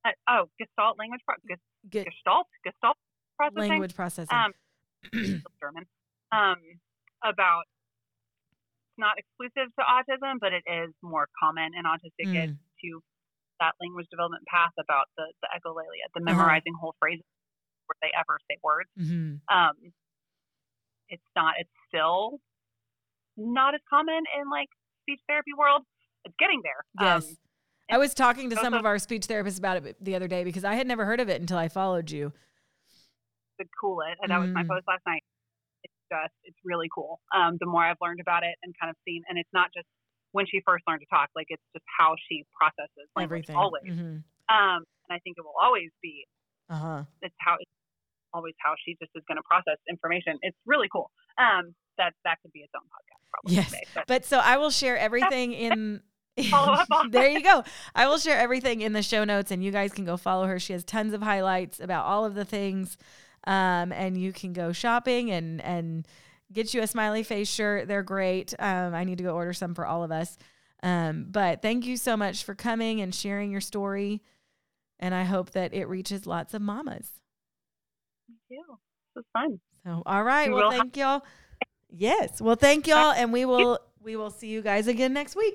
[0.05, 1.59] Uh, oh, Gestalt language, pro- Ges-
[1.91, 2.97] Get Gestalt, Gestalt
[3.37, 3.69] processing.
[3.71, 4.37] language processing.
[4.37, 4.53] Um,
[5.61, 5.87] German.
[6.33, 6.57] Um,
[7.25, 7.65] about
[8.53, 12.59] it's not exclusive to autism, but it is more common in autistic kids Mm.
[12.83, 13.03] to
[13.59, 16.25] that language development path about the the echolalia, the Uh-huh.
[16.37, 17.25] memorizing whole phrases
[17.83, 18.91] before they ever say words.
[18.99, 19.41] Mhm.
[19.49, 19.93] Um,
[21.09, 21.55] it's not.
[21.59, 22.39] It's still
[23.37, 24.69] not as common in like
[25.03, 25.83] speech therapy world.
[26.25, 26.85] It's getting there.
[27.01, 27.29] Yes.
[27.29, 27.37] Um,
[27.91, 30.65] I was talking to some of our speech therapists about it the other day because
[30.65, 32.33] I had never heard of it until I followed you.
[33.59, 34.19] could cool it.
[34.21, 34.69] And that was my Mm.
[34.69, 35.23] post last night.
[35.83, 37.21] It's just, it's really cool.
[37.35, 39.87] Um, the more I've learned about it and kind of seen, and it's not just
[40.33, 43.57] when she first learned to talk, like it's just how she processes language Everything.
[43.57, 43.85] always.
[43.85, 44.21] Mhm.
[44.53, 46.27] Um, and I think it will always be,
[46.69, 47.05] Uh-huh.
[47.23, 47.71] it's how, it's
[48.33, 50.39] always how she just is going to process information.
[50.43, 51.11] It's really cool.
[51.39, 53.57] Um, that, that could be its own podcast probably.
[53.57, 53.71] Yes.
[53.71, 56.01] someday, but But so I will share everything in
[56.51, 57.65] Follow up on there you go.
[57.95, 60.59] I will share everything in the show notes and you guys can go follow her.
[60.59, 62.99] She has tons of highlights about all of the things.
[63.47, 66.07] Um, and you can go shopping and and
[66.53, 67.89] get you a smiley face shirt.
[67.89, 68.55] They're great.
[68.59, 70.37] Um, I need to go order some for all of us.
[70.83, 74.23] Um, but thank you so much for coming and sharing your story.
[74.99, 77.11] And I hope that it reaches lots of mamas.
[78.57, 78.75] Me.
[79.15, 79.61] This was fun.
[79.85, 80.49] So, all right.
[80.49, 81.23] We Well, will have- thank y'all.
[81.91, 82.41] Yes.
[82.41, 85.55] Well, thank y'all, and we will we will see you guys again next week.